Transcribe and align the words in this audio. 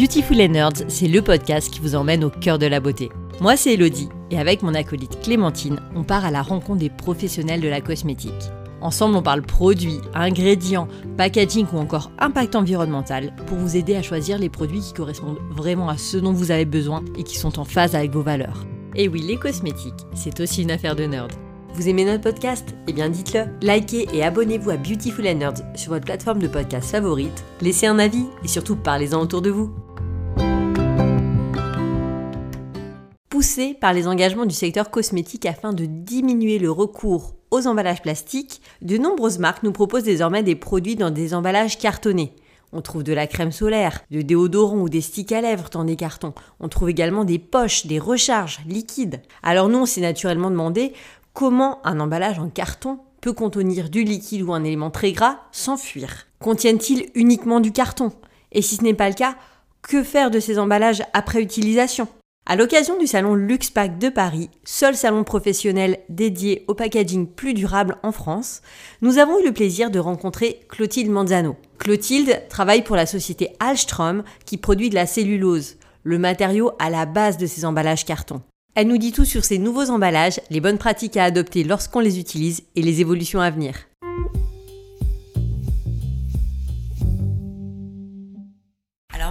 Beautiful 0.00 0.40
and 0.40 0.48
Nerds, 0.48 0.84
c'est 0.88 1.08
le 1.08 1.20
podcast 1.20 1.70
qui 1.70 1.78
vous 1.78 1.94
emmène 1.94 2.24
au 2.24 2.30
cœur 2.30 2.58
de 2.58 2.64
la 2.64 2.80
beauté. 2.80 3.10
Moi, 3.42 3.58
c'est 3.58 3.74
Elodie, 3.74 4.08
et 4.30 4.38
avec 4.38 4.62
mon 4.62 4.72
acolyte 4.72 5.20
Clémentine, 5.20 5.78
on 5.94 6.04
part 6.04 6.24
à 6.24 6.30
la 6.30 6.40
rencontre 6.40 6.78
des 6.78 6.88
professionnels 6.88 7.60
de 7.60 7.68
la 7.68 7.82
cosmétique. 7.82 8.32
Ensemble, 8.80 9.16
on 9.16 9.22
parle 9.22 9.42
produits, 9.42 10.00
ingrédients, 10.14 10.88
packaging 11.18 11.66
ou 11.74 11.76
encore 11.76 12.12
impact 12.18 12.56
environnemental 12.56 13.34
pour 13.46 13.58
vous 13.58 13.76
aider 13.76 13.94
à 13.94 14.00
choisir 14.00 14.38
les 14.38 14.48
produits 14.48 14.80
qui 14.80 14.94
correspondent 14.94 15.36
vraiment 15.50 15.90
à 15.90 15.98
ce 15.98 16.16
dont 16.16 16.32
vous 16.32 16.50
avez 16.50 16.64
besoin 16.64 17.04
et 17.18 17.22
qui 17.22 17.36
sont 17.36 17.58
en 17.58 17.66
phase 17.66 17.94
avec 17.94 18.10
vos 18.10 18.22
valeurs. 18.22 18.64
Et 18.96 19.06
oui, 19.06 19.20
les 19.20 19.36
cosmétiques, 19.36 20.06
c'est 20.14 20.40
aussi 20.40 20.62
une 20.62 20.70
affaire 20.70 20.96
de 20.96 21.04
nerd. 21.04 21.30
Vous 21.74 21.90
aimez 21.90 22.06
notre 22.06 22.22
podcast? 22.22 22.74
Eh 22.88 22.94
bien 22.94 23.10
dites-le. 23.10 23.44
Likez 23.60 24.08
et 24.14 24.24
abonnez-vous 24.24 24.70
à 24.70 24.76
Beautiful 24.78 25.28
and 25.28 25.34
Nerds 25.34 25.62
sur 25.76 25.92
votre 25.92 26.06
plateforme 26.06 26.38
de 26.38 26.48
podcast 26.48 26.90
favorite. 26.90 27.44
Laissez 27.60 27.86
un 27.86 27.98
avis 27.98 28.24
et 28.42 28.48
surtout 28.48 28.76
parlez-en 28.76 29.20
autour 29.20 29.42
de 29.42 29.50
vous. 29.50 29.70
Poussé 33.40 33.72
par 33.72 33.94
les 33.94 34.06
engagements 34.06 34.44
du 34.44 34.54
secteur 34.54 34.90
cosmétique 34.90 35.46
afin 35.46 35.72
de 35.72 35.86
diminuer 35.86 36.58
le 36.58 36.70
recours 36.70 37.36
aux 37.50 37.66
emballages 37.66 38.02
plastiques, 38.02 38.60
de 38.82 38.98
nombreuses 38.98 39.38
marques 39.38 39.62
nous 39.62 39.72
proposent 39.72 40.02
désormais 40.02 40.42
des 40.42 40.56
produits 40.56 40.94
dans 40.94 41.08
des 41.08 41.32
emballages 41.32 41.78
cartonnés. 41.78 42.34
On 42.74 42.82
trouve 42.82 43.02
de 43.02 43.14
la 43.14 43.26
crème 43.26 43.50
solaire, 43.50 44.02
de 44.10 44.20
déodorant 44.20 44.80
ou 44.80 44.90
des 44.90 45.00
sticks 45.00 45.32
à 45.32 45.40
lèvres 45.40 45.70
dans 45.72 45.84
des 45.84 45.96
cartons. 45.96 46.34
On 46.60 46.68
trouve 46.68 46.90
également 46.90 47.24
des 47.24 47.38
poches, 47.38 47.86
des 47.86 47.98
recharges 47.98 48.60
liquides. 48.66 49.22
Alors 49.42 49.70
nous, 49.70 49.78
on 49.78 49.86
s'est 49.86 50.02
naturellement 50.02 50.50
demandé 50.50 50.92
comment 51.32 51.78
un 51.86 51.98
emballage 51.98 52.38
en 52.38 52.50
carton 52.50 52.98
peut 53.22 53.32
contenir 53.32 53.88
du 53.88 54.04
liquide 54.04 54.42
ou 54.42 54.52
un 54.52 54.64
élément 54.64 54.90
très 54.90 55.12
gras 55.12 55.38
sans 55.50 55.78
fuir. 55.78 56.26
Contiennent-ils 56.40 57.08
uniquement 57.14 57.60
du 57.60 57.72
carton? 57.72 58.12
Et 58.52 58.60
si 58.60 58.76
ce 58.76 58.82
n'est 58.82 58.92
pas 58.92 59.08
le 59.08 59.14
cas, 59.14 59.36
que 59.80 60.02
faire 60.02 60.30
de 60.30 60.40
ces 60.40 60.58
emballages 60.58 61.02
après 61.14 61.40
utilisation? 61.40 62.06
À 62.50 62.56
l'occasion 62.56 62.98
du 62.98 63.06
salon 63.06 63.36
LuxPack 63.36 63.98
de 63.98 64.08
Paris, 64.08 64.50
seul 64.64 64.96
salon 64.96 65.22
professionnel 65.22 65.98
dédié 66.08 66.64
au 66.66 66.74
packaging 66.74 67.28
plus 67.28 67.54
durable 67.54 67.96
en 68.02 68.10
France, 68.10 68.62
nous 69.02 69.18
avons 69.18 69.38
eu 69.38 69.44
le 69.44 69.52
plaisir 69.52 69.90
de 69.90 70.00
rencontrer 70.00 70.58
Clotilde 70.68 71.12
Manzano. 71.12 71.54
Clotilde 71.78 72.42
travaille 72.48 72.82
pour 72.82 72.96
la 72.96 73.06
société 73.06 73.50
Alstrom 73.60 74.24
qui 74.46 74.56
produit 74.56 74.90
de 74.90 74.96
la 74.96 75.06
cellulose, 75.06 75.76
le 76.02 76.18
matériau 76.18 76.72
à 76.80 76.90
la 76.90 77.06
base 77.06 77.38
de 77.38 77.46
ces 77.46 77.64
emballages 77.64 78.04
carton. 78.04 78.42
Elle 78.74 78.88
nous 78.88 78.98
dit 78.98 79.12
tout 79.12 79.24
sur 79.24 79.44
ces 79.44 79.58
nouveaux 79.58 79.90
emballages, 79.90 80.40
les 80.50 80.60
bonnes 80.60 80.78
pratiques 80.78 81.16
à 81.16 81.24
adopter 81.24 81.62
lorsqu'on 81.62 82.00
les 82.00 82.18
utilise 82.18 82.62
et 82.74 82.82
les 82.82 83.00
évolutions 83.00 83.40
à 83.40 83.50
venir. 83.50 83.89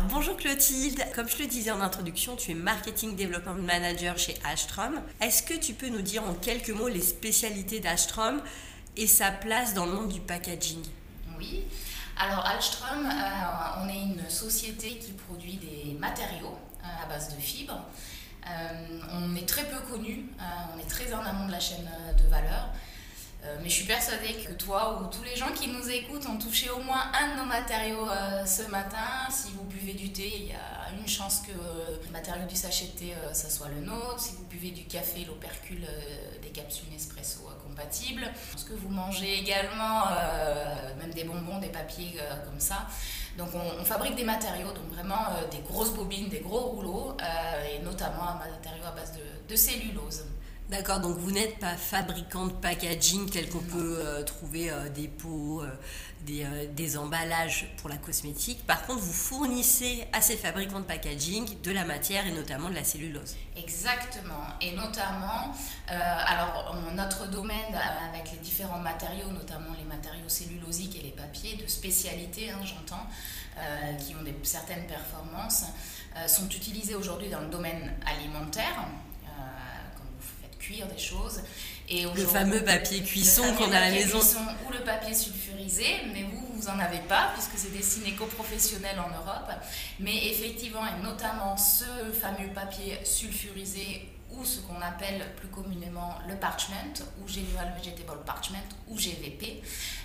Bonjour 0.09 0.37
Clotilde, 0.37 1.05
comme 1.13 1.29
je 1.29 1.37
le 1.37 1.45
disais 1.45 1.71
en 1.71 1.81
introduction, 1.81 2.35
tu 2.35 2.51
es 2.51 2.53
Marketing 2.55 3.15
Development 3.15 3.61
Manager 3.61 4.17
chez 4.17 4.35
Astrom. 4.43 4.99
Est-ce 5.21 5.43
que 5.43 5.53
tu 5.53 5.73
peux 5.73 5.89
nous 5.89 6.01
dire 6.01 6.23
en 6.23 6.33
quelques 6.33 6.71
mots 6.71 6.87
les 6.87 7.01
spécialités 7.01 7.79
d'Astrom 7.79 8.41
et 8.97 9.05
sa 9.05 9.31
place 9.31 9.73
dans 9.75 9.85
le 9.85 9.93
monde 9.93 10.09
du 10.09 10.19
packaging? 10.19 10.81
Oui, 11.37 11.63
alors 12.17 12.43
Alstrom, 12.45 13.05
euh, 13.05 13.83
on 13.83 13.87
est 13.87 14.01
une 14.01 14.29
société 14.29 14.97
qui 14.97 15.11
produit 15.11 15.57
des 15.57 15.93
matériaux 15.93 16.57
euh, 16.83 17.05
à 17.05 17.07
base 17.07 17.35
de 17.35 17.39
fibres. 17.39 17.85
Euh, 18.47 18.99
on 19.13 19.35
est 19.35 19.47
très 19.47 19.65
peu 19.65 19.79
connu, 19.91 20.25
on 20.73 20.79
est 20.79 20.89
très 20.89 21.13
en 21.13 21.19
amont 21.19 21.45
de 21.45 21.51
la 21.51 21.59
chaîne 21.59 21.87
de 22.17 22.27
valeur. 22.29 22.69
Euh, 23.45 23.55
mais 23.61 23.69
je 23.69 23.75
suis 23.75 23.85
persuadée 23.85 24.33
que 24.33 24.51
toi 24.51 25.01
ou 25.01 25.07
tous 25.07 25.23
les 25.23 25.35
gens 25.37 25.53
qui 25.53 25.69
nous 25.69 25.89
écoutent 25.89 26.27
ont 26.27 26.37
touché 26.37 26.69
au 26.69 26.81
moins 26.81 27.03
un 27.13 27.35
de 27.35 27.39
nos 27.39 27.45
matériaux 27.45 28.09
euh, 28.09 28.45
ce 28.45 28.63
matin. 28.63 29.29
Si 29.29 29.51
vous 29.51 29.63
buvez 29.63 29.93
du 29.93 30.11
thé, 30.11 30.29
il 30.35 30.47
y 30.47 30.51
a 30.51 30.91
une 30.99 31.07
chance 31.07 31.43
que 31.47 31.53
le 31.53 32.11
matériau 32.11 32.45
du 32.47 32.55
sachet 32.55 32.87
de 32.87 32.99
thé, 32.99 33.13
ça 33.31 33.49
soit 33.49 33.69
le 33.69 33.79
nôtre. 33.79 34.19
Si 34.19 34.35
vous 34.35 34.43
buvez 34.45 34.71
du 34.71 34.83
café, 34.85 35.23
l'opercule 35.23 35.87
des 36.41 36.49
capsules 36.49 36.89
Nespresso 36.91 37.41
compatibles. 37.65 38.29
Ce 38.57 38.65
que 38.65 38.73
vous 38.73 38.89
mangez 38.89 39.39
également, 39.39 40.05
même 40.99 41.13
des 41.13 41.23
bonbons, 41.23 41.59
des 41.59 41.69
papiers 41.69 42.19
comme 42.43 42.59
ça. 42.59 42.87
Donc 43.37 43.49
on, 43.53 43.85
fabrique 43.85 44.15
des 44.15 44.23
matériaux, 44.23 44.71
donc 44.71 44.91
vraiment 44.91 45.27
des 45.51 45.59
grosses 45.59 45.93
bobines, 45.93 46.27
des 46.27 46.39
gros 46.39 46.59
rouleaux, 46.59 47.15
et 47.71 47.79
notamment 47.83 48.27
un 48.29 48.39
matériau 48.39 48.83
à 48.85 48.91
base 48.91 49.13
de 49.47 49.55
cellulose. 49.55 50.23
D'accord, 50.69 50.99
donc 50.99 51.17
vous 51.17 51.31
n'êtes 51.31 51.57
pas 51.57 51.75
fabricant 51.75 52.45
de 52.45 52.51
packaging 52.51 53.27
tel 53.27 53.49
qu'on 53.49 53.57
peut 53.57 53.97
euh, 53.97 54.23
trouver 54.23 54.69
euh, 54.69 54.87
des 54.89 55.07
pots, 55.07 55.63
euh, 55.63 56.67
des, 56.67 56.95
emballages 56.95 57.73
pour 57.77 57.89
la 57.89 57.97
cosmétique. 57.97 58.63
Par 58.67 58.85
contre, 58.85 58.99
vous 58.99 59.11
fournissez 59.11 60.05
à 60.13 60.21
ces 60.21 60.37
fabricants 60.37 60.79
de 60.79 60.85
packaging 60.85 61.59
de 61.61 61.71
la 61.71 61.85
matière 61.85 62.27
et 62.27 62.31
notamment 62.31 62.69
de 62.69 62.75
la 62.75 62.83
cellulose. 62.83 63.35
Exactement, 63.57 64.45
et 64.61 64.73
notamment, 64.73 65.55
alors 65.87 66.75
notre 66.95 67.27
domaine 67.27 67.75
avec 68.13 68.31
les 68.31 68.37
différents 68.37 68.79
matériaux, 68.79 69.29
notamment 69.31 69.73
les 69.77 69.85
matériaux 69.85 70.29
cellulosiques 70.29 70.97
et 70.99 71.01
les 71.01 71.11
papiers 71.11 71.55
de 71.55 71.65
spécialité, 71.67 72.51
hein, 72.51 72.59
j'entends, 72.63 73.07
qui 73.97 74.13
ont 74.13 74.33
certaines 74.43 74.85
performances, 74.85 75.65
sont 76.27 76.47
utilisés 76.49 76.95
aujourd'hui 76.95 77.29
dans 77.29 77.41
le 77.41 77.49
domaine 77.49 77.91
alimentaire 78.05 78.87
cuire 80.69 80.87
des 80.87 80.97
choses. 80.97 81.41
Et 81.87 82.03
le 82.03 82.25
fameux 82.25 82.63
papier 82.63 83.01
cuisson 83.01 83.43
qu'on 83.57 83.71
a 83.71 83.77
à 83.77 83.79
la 83.79 83.91
maison. 83.91 84.19
ou 84.67 84.71
le 84.71 84.79
papier 84.79 85.13
sulfurisé, 85.13 85.85
mais 86.13 86.23
vous, 86.23 86.47
vous 86.53 86.67
en 86.67 86.77
avez 86.77 86.99
pas, 86.99 87.31
puisque 87.33 87.57
c'est 87.57 87.75
dessiné 87.75 88.13
qu'aux-professionnels 88.13 88.99
en 88.99 89.09
Europe. 89.09 89.49
Mais 89.99 90.27
effectivement, 90.27 90.85
et 90.85 91.03
notamment 91.03 91.57
ce 91.57 91.85
fameux 92.13 92.49
papier 92.53 92.99
sulfurisé 93.03 94.07
ou 94.31 94.45
ce 94.45 94.59
qu'on 94.61 94.79
appelle 94.81 95.25
plus 95.37 95.47
communément 95.47 96.13
le 96.27 96.35
parchment, 96.35 96.93
ou 97.19 97.27
Genual 97.27 97.73
Vegetable 97.79 98.19
Parchment, 98.25 98.57
ou 98.87 98.95
GVP. 98.95 99.63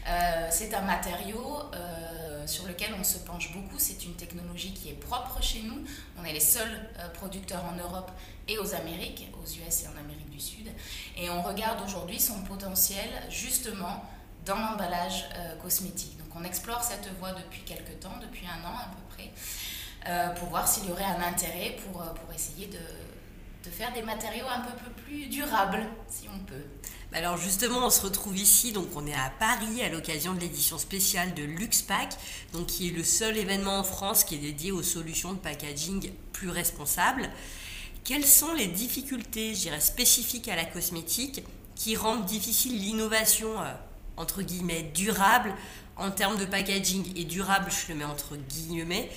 Euh, 0.09 0.49
c'est 0.51 0.73
un 0.73 0.81
matériau 0.81 1.61
euh, 1.75 2.24
sur 2.47 2.67
lequel 2.67 2.95
on 2.99 3.05
se 3.05 3.19
penche 3.19 3.53
beaucoup. 3.53 3.79
C'est 3.79 4.05
une 4.05 4.15
technologie 4.15 4.73
qui 4.73 4.91
est 4.91 4.95
propre 4.95 5.43
chez 5.43 5.63
nous. 5.63 5.85
On 6.19 6.25
est 6.25 6.33
les 6.33 6.41
seuls 6.41 6.89
euh, 6.99 7.09
producteurs 7.11 7.65
en 7.65 7.77
Europe 7.77 8.11
et 8.49 8.59
aux 8.59 8.75
Amériques, 8.75 9.31
aux 9.43 9.47
US 9.47 9.85
et 9.85 9.89
en 9.89 9.99
Amérique 9.99 10.31
du 10.31 10.41
Sud. 10.41 10.69
Et 11.17 11.31
on 11.31 11.43
regarde 11.43 11.83
aujourd'hui 11.85 12.21
son 12.21 12.43
potentiel 12.43 13.09
justement 13.31 14.05
dans 14.45 14.59
l'emballage 14.59 15.25
cosmétique. 15.63 16.19
Donc 16.19 16.29
on 16.37 16.45
explore 16.45 16.85
cette 16.85 17.09
voie 17.19 17.33
depuis 17.33 17.63
quelques 17.63 17.99
temps, 18.01 18.13
depuis 18.21 18.45
un 18.47 18.63
an 18.69 18.77
à 18.77 18.91
peu 18.91 19.17
près, 19.17 20.35
pour 20.35 20.51
voir 20.51 20.69
s'il 20.69 20.87
y 20.87 20.93
aurait 20.93 21.05
un 21.05 21.23
intérêt 21.23 21.79
pour, 21.83 22.03
pour 22.03 22.35
essayer 22.35 22.67
de 22.67 22.79
de 23.65 23.71
faire 23.71 23.93
des 23.93 24.03
matériaux 24.03 24.47
un 24.49 24.61
peu 24.61 24.91
plus 25.05 25.27
durables, 25.27 25.87
si 26.09 26.29
on 26.29 26.39
peut. 26.45 26.65
Bah 27.11 27.19
alors 27.19 27.37
justement, 27.37 27.87
on 27.87 27.91
se 27.91 28.03
retrouve 28.03 28.37
ici, 28.37 28.73
donc 28.73 28.89
on 28.97 29.07
est 29.07 29.15
à 29.15 29.33
Paris 29.39 29.83
à 29.83 29.89
l'occasion 29.89 30.35
de 30.35 30.41
l'édition 30.41 30.79
spéciale 30.79 31.33
de 31.35 31.45
LuxPack, 31.45 32.11
donc 32.53 32.67
qui 32.67 32.89
est 32.89 32.93
le 32.93 33.05
seul 33.05 33.37
événement 33.37 33.79
en 33.79 33.85
France 33.85 34.25
qui 34.25 34.35
est 34.35 34.39
dédié 34.39 34.73
aux 34.73 34.83
solutions 34.83 35.33
de 35.33 35.39
packaging 35.39 36.13
plus 36.33 36.51
responsables. 36.51 37.31
Quelles 38.03 38.27
sont 38.27 38.53
les 38.53 38.67
difficultés, 38.67 39.55
je 39.55 39.61
dirais, 39.61 39.81
spécifiques 39.81 40.49
à 40.49 40.57
la 40.57 40.65
cosmétique 40.65 41.43
qui 41.75 41.97
rendent 41.97 42.27
difficile 42.27 42.79
l'innovation, 42.79 43.61
euh, 43.61 43.73
entre 44.17 44.43
guillemets, 44.43 44.91
durable? 44.95 45.55
En 45.97 46.11
termes 46.11 46.37
de 46.37 46.45
packaging 46.45 47.17
et 47.17 47.25
durable, 47.25 47.71
je 47.71 47.93
le 47.93 47.99
mets 47.99 48.05
entre 48.05 48.37
guillemets, 48.37 49.09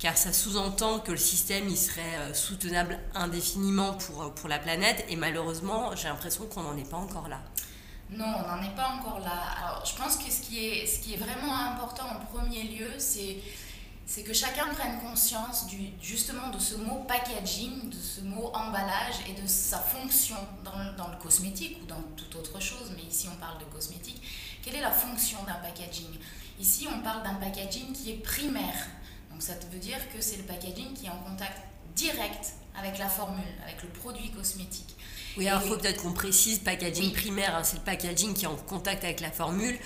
car 0.00 0.16
ça 0.16 0.32
sous-entend 0.32 0.98
que 0.98 1.12
le 1.12 1.18
système 1.18 1.68
il 1.68 1.76
serait 1.76 2.16
euh, 2.18 2.34
soutenable 2.34 2.98
indéfiniment 3.14 3.92
pour, 3.92 4.22
euh, 4.22 4.28
pour 4.30 4.48
la 4.48 4.58
planète, 4.58 5.04
et 5.08 5.16
malheureusement, 5.16 5.94
j'ai 5.94 6.08
l'impression 6.08 6.46
qu'on 6.46 6.62
n'en 6.62 6.76
est 6.76 6.88
pas 6.88 6.96
encore 6.96 7.28
là. 7.28 7.40
Non, 8.10 8.24
on 8.24 8.48
n'en 8.48 8.62
est 8.62 8.74
pas 8.74 8.96
encore 8.98 9.20
là. 9.20 9.38
Alors, 9.62 9.84
je 9.86 9.94
pense 9.94 10.16
que 10.16 10.30
ce 10.32 10.40
qui 10.40 10.66
est, 10.66 10.86
ce 10.86 11.00
qui 11.00 11.14
est 11.14 11.18
vraiment 11.18 11.54
important 11.54 12.04
en 12.06 12.24
premier 12.34 12.64
lieu, 12.64 12.88
c'est 12.98 13.36
c'est 14.10 14.24
que 14.24 14.32
chacun 14.32 14.66
prenne 14.74 14.98
conscience 14.98 15.68
du, 15.68 15.78
justement 16.02 16.48
de 16.48 16.58
ce 16.58 16.74
mot 16.74 17.04
packaging, 17.06 17.90
de 17.90 17.94
ce 17.94 18.22
mot 18.22 18.50
emballage 18.52 19.14
et 19.28 19.40
de 19.40 19.46
sa 19.46 19.78
fonction 19.78 20.34
dans, 20.64 20.96
dans, 20.96 21.12
le 21.12 21.16
cosmétique 21.16 21.78
ou 21.80 21.86
dans 21.86 22.02
toute 22.16 22.34
autre 22.34 22.60
chose, 22.60 22.90
mais 22.96 23.04
ici 23.04 23.28
on 23.32 23.36
parle 23.36 23.60
de 23.60 23.66
cosmétique. 23.66 24.20
Quelle 24.64 24.74
est 24.74 24.80
la 24.80 24.90
fonction 24.90 25.38
d'un 25.44 25.54
packaging? 25.62 26.10
Ici 26.58 26.88
on 26.92 27.00
parle 27.02 27.22
d'un 27.22 27.34
packaging 27.34 27.92
qui 27.92 28.10
est 28.10 28.14
primaire, 28.14 28.88
donc 29.40 29.48
ça 29.48 29.54
veut 29.72 29.78
dire 29.78 29.96
que 30.14 30.20
c'est 30.20 30.36
le 30.36 30.42
packaging 30.42 30.92
qui 30.92 31.06
est 31.06 31.08
en 31.08 31.16
contact 31.16 31.56
direct 31.96 32.52
avec 32.78 32.98
la 32.98 33.08
formule, 33.08 33.42
avec 33.64 33.82
le 33.82 33.88
produit 33.88 34.30
cosmétique. 34.30 34.94
Oui, 35.38 35.48
alors 35.48 35.62
il 35.64 35.68
faut 35.70 35.78
peut-être 35.78 36.02
qu'on 36.02 36.12
précise 36.12 36.58
packaging 36.58 37.10
primaire, 37.14 37.56
hein, 37.56 37.64
c'est 37.64 37.78
le 37.78 37.82
packaging 37.82 38.34
qui 38.34 38.44
est 38.44 38.48
en 38.48 38.56
contact 38.56 39.02
avec 39.02 39.20
la 39.20 39.30
formule, 39.30 39.78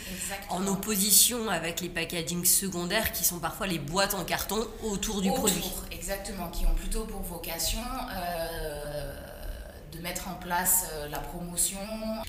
en 0.48 0.66
opposition 0.66 1.48
avec 1.50 1.80
les 1.82 1.88
packaging 1.88 2.44
secondaires 2.44 3.12
qui 3.12 3.22
sont 3.22 3.38
parfois 3.38 3.68
les 3.68 3.78
boîtes 3.78 4.14
en 4.14 4.24
carton 4.24 4.66
autour 4.82 5.20
du 5.20 5.30
produit. 5.30 5.70
Exactement, 5.92 6.48
qui 6.48 6.66
ont 6.66 6.74
plutôt 6.74 7.04
pour 7.04 7.20
vocation 7.20 7.78
euh, 8.12 9.14
de 9.92 10.00
mettre 10.00 10.26
en 10.26 10.34
place 10.34 10.86
euh, 10.94 11.08
la 11.10 11.20
promotion. 11.20 11.78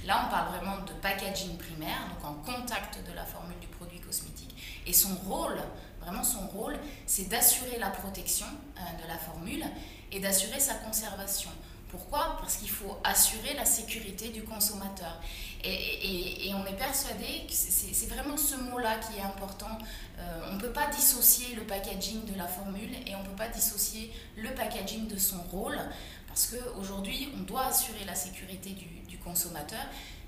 Là, 0.06 0.28
on 0.28 0.30
parle 0.30 0.50
vraiment 0.50 0.78
de 0.86 0.94
packaging 1.02 1.58
primaire, 1.58 2.08
donc 2.14 2.24
en 2.24 2.34
contact 2.36 3.00
de 3.10 3.16
la 3.16 3.26
formule 3.26 3.58
du 3.60 3.68
produit 3.68 4.00
cosmétique. 4.00 4.56
Et 4.86 4.94
son 4.94 5.16
rôle 5.28 5.58
Vraiment, 6.06 6.24
son 6.24 6.48
rôle, 6.48 6.78
c'est 7.08 7.28
d'assurer 7.30 7.80
la 7.80 7.90
protection 7.90 8.46
de 8.78 9.08
la 9.08 9.18
formule 9.18 9.66
et 10.12 10.20
d'assurer 10.20 10.60
sa 10.60 10.76
conservation. 10.76 11.50
Pourquoi? 11.90 12.38
Parce 12.40 12.58
qu'il 12.58 12.70
faut 12.70 12.98
assurer 13.04 13.54
la 13.56 13.66
sécurité 13.66 14.30
du 14.30 14.44
consommateur. 14.44 15.22
Et, 15.64 16.52
on 16.54 16.66
est 16.66 16.78
persuadé 16.78 17.46
que 17.48 17.54
c'est 17.54 18.08
vraiment 18.08 18.38
ce 18.38 18.56
mot-là 18.56 18.98
qui 19.00 19.18
est 19.18 19.22
important. 19.22 19.78
Euh, 20.20 20.50
on 20.50 20.56
ne 20.56 20.60
peut 20.60 20.72
pas 20.72 20.88
dissocier 20.88 21.56
le 21.56 21.64
packaging 21.64 22.26
de 22.26 22.38
la 22.38 22.48
formule 22.48 22.92
et 23.06 23.16
on 23.16 23.24
ne 23.24 23.28
peut 23.28 23.36
pas 23.36 23.48
dissocier 23.50 24.12
le 24.38 24.54
packaging 24.54 25.08
de 25.08 25.18
son 25.18 25.42
rôle 25.44 25.80
parce 26.28 26.48
qu'aujourd'hui, 26.48 27.30
on 27.38 27.42
doit 27.44 27.66
assurer 27.66 28.06
la 28.06 28.16
sécurité 28.16 28.72
du, 28.72 28.86
du 29.08 29.18
consommateur 29.18 29.86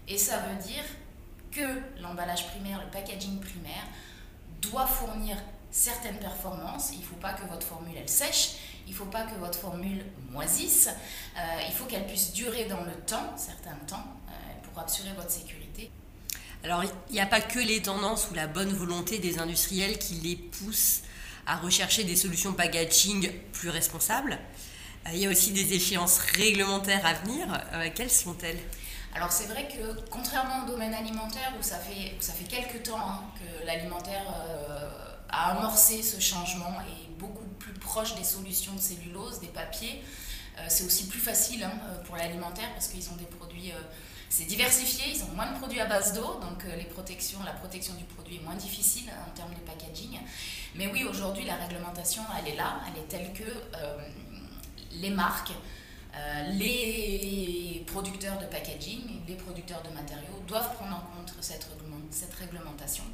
et 0.07 0.17
ça 0.17 0.39
veut 0.39 0.61
dire 0.63 0.83
que 1.51 2.01
l'emballage 2.01 2.47
primaire, 2.47 2.81
le 2.83 2.91
packaging 2.91 3.39
primaire, 3.39 3.85
doit 4.61 4.87
fournir 4.87 5.37
certaines 5.77 6.17
performances. 6.17 6.89
Il 6.93 6.99
ne 6.99 7.05
faut 7.05 7.15
pas 7.15 7.33
que 7.33 7.45
votre 7.47 7.65
formule 7.65 7.95
elle 7.97 8.09
sèche, 8.09 8.55
il 8.87 8.93
ne 8.93 8.97
faut 8.97 9.05
pas 9.05 9.23
que 9.23 9.35
votre 9.39 9.59
formule 9.59 10.03
moisisse, 10.31 10.89
euh, 11.37 11.41
il 11.67 11.73
faut 11.73 11.85
qu'elle 11.85 12.07
puisse 12.07 12.33
durer 12.33 12.65
dans 12.65 12.83
le 12.83 12.93
temps, 13.05 13.35
certains 13.37 13.75
temps, 13.85 14.03
euh, 14.27 14.31
pour 14.63 14.81
assurer 14.81 15.13
votre 15.15 15.29
sécurité. 15.29 15.91
Alors, 16.63 16.83
il 16.83 17.13
n'y 17.13 17.19
a 17.19 17.27
pas 17.27 17.41
que 17.41 17.59
les 17.59 17.81
tendances 17.81 18.29
ou 18.31 18.33
la 18.33 18.47
bonne 18.47 18.73
volonté 18.73 19.19
des 19.19 19.37
industriels 19.37 19.99
qui 19.99 20.15
les 20.15 20.35
poussent 20.35 21.01
à 21.45 21.57
rechercher 21.57 22.03
des 22.03 22.15
solutions 22.15 22.53
packaging 22.53 23.31
plus 23.53 23.69
responsables. 23.69 24.39
Euh, 25.05 25.11
il 25.13 25.19
y 25.19 25.27
a 25.27 25.29
aussi 25.29 25.51
des 25.51 25.73
échéances 25.73 26.17
réglementaires 26.17 27.05
à 27.05 27.13
venir. 27.13 27.47
quelles 27.93 28.09
sont-elles? 28.09 28.59
Alors 29.13 29.31
c'est 29.31 29.45
vrai 29.45 29.67
que 29.67 30.09
contrairement 30.11 30.65
au 30.65 30.67
domaine 30.67 30.93
alimentaire 30.93 31.53
où 31.59 31.63
ça 31.63 31.77
fait, 31.77 32.15
ça 32.19 32.33
fait 32.33 32.43
quelques 32.43 32.83
temps 32.83 32.99
hein, 32.99 33.23
que 33.39 33.65
l'alimentaire 33.65 34.25
a 35.29 35.51
amorcé 35.51 36.01
ce 36.01 36.19
changement 36.19 36.73
et 36.81 37.07
beaucoup 37.19 37.45
plus 37.59 37.73
proche 37.73 38.15
des 38.15 38.23
solutions 38.23 38.73
de 38.73 38.79
cellulose, 38.79 39.39
des 39.39 39.47
papiers. 39.47 40.01
Euh, 40.59 40.65
c'est 40.67 40.85
aussi 40.85 41.07
plus 41.07 41.19
facile 41.19 41.63
hein, 41.63 41.71
euh, 41.83 42.03
pour 42.03 42.15
l'alimentaire 42.15 42.69
parce 42.73 42.87
qu'ils 42.87 43.07
ont 43.09 43.15
des 43.15 43.25
produits, 43.25 43.71
euh, 43.71 43.79
c'est 44.29 44.45
diversifié, 44.45 45.13
ils 45.13 45.23
ont 45.23 45.35
moins 45.35 45.51
de 45.51 45.57
produits 45.57 45.79
à 45.79 45.85
base 45.85 46.13
d'eau, 46.13 46.39
donc 46.41 46.63
les 46.77 46.85
protections, 46.85 47.39
la 47.45 47.53
protection 47.53 47.93
du 47.93 48.03
produit 48.03 48.37
est 48.37 48.43
moins 48.43 48.55
difficile 48.55 49.09
en 49.25 49.31
termes 49.35 49.53
de 49.53 49.59
packaging. 49.59 50.19
Mais 50.75 50.87
oui, 50.91 51.05
aujourd'hui, 51.05 51.45
la 51.45 51.55
réglementation, 51.55 52.23
elle 52.39 52.53
est 52.53 52.55
là, 52.55 52.81
elle 52.87 53.01
est 53.01 53.07
telle 53.07 53.31
que 53.31 53.49
les 54.91 55.11
marques, 55.11 55.53
les 56.51 57.85
producteurs 57.87 58.37
de 58.37 58.45
packaging, 58.47 59.21
les 59.25 59.35
producteurs 59.35 59.81
de 59.83 59.89
matériaux 59.95 60.43
doivent 60.45 60.73
prendre 60.75 60.97
en 60.97 61.15
compte 61.15 61.33
cette 62.11 62.33
réglementation 62.33 63.05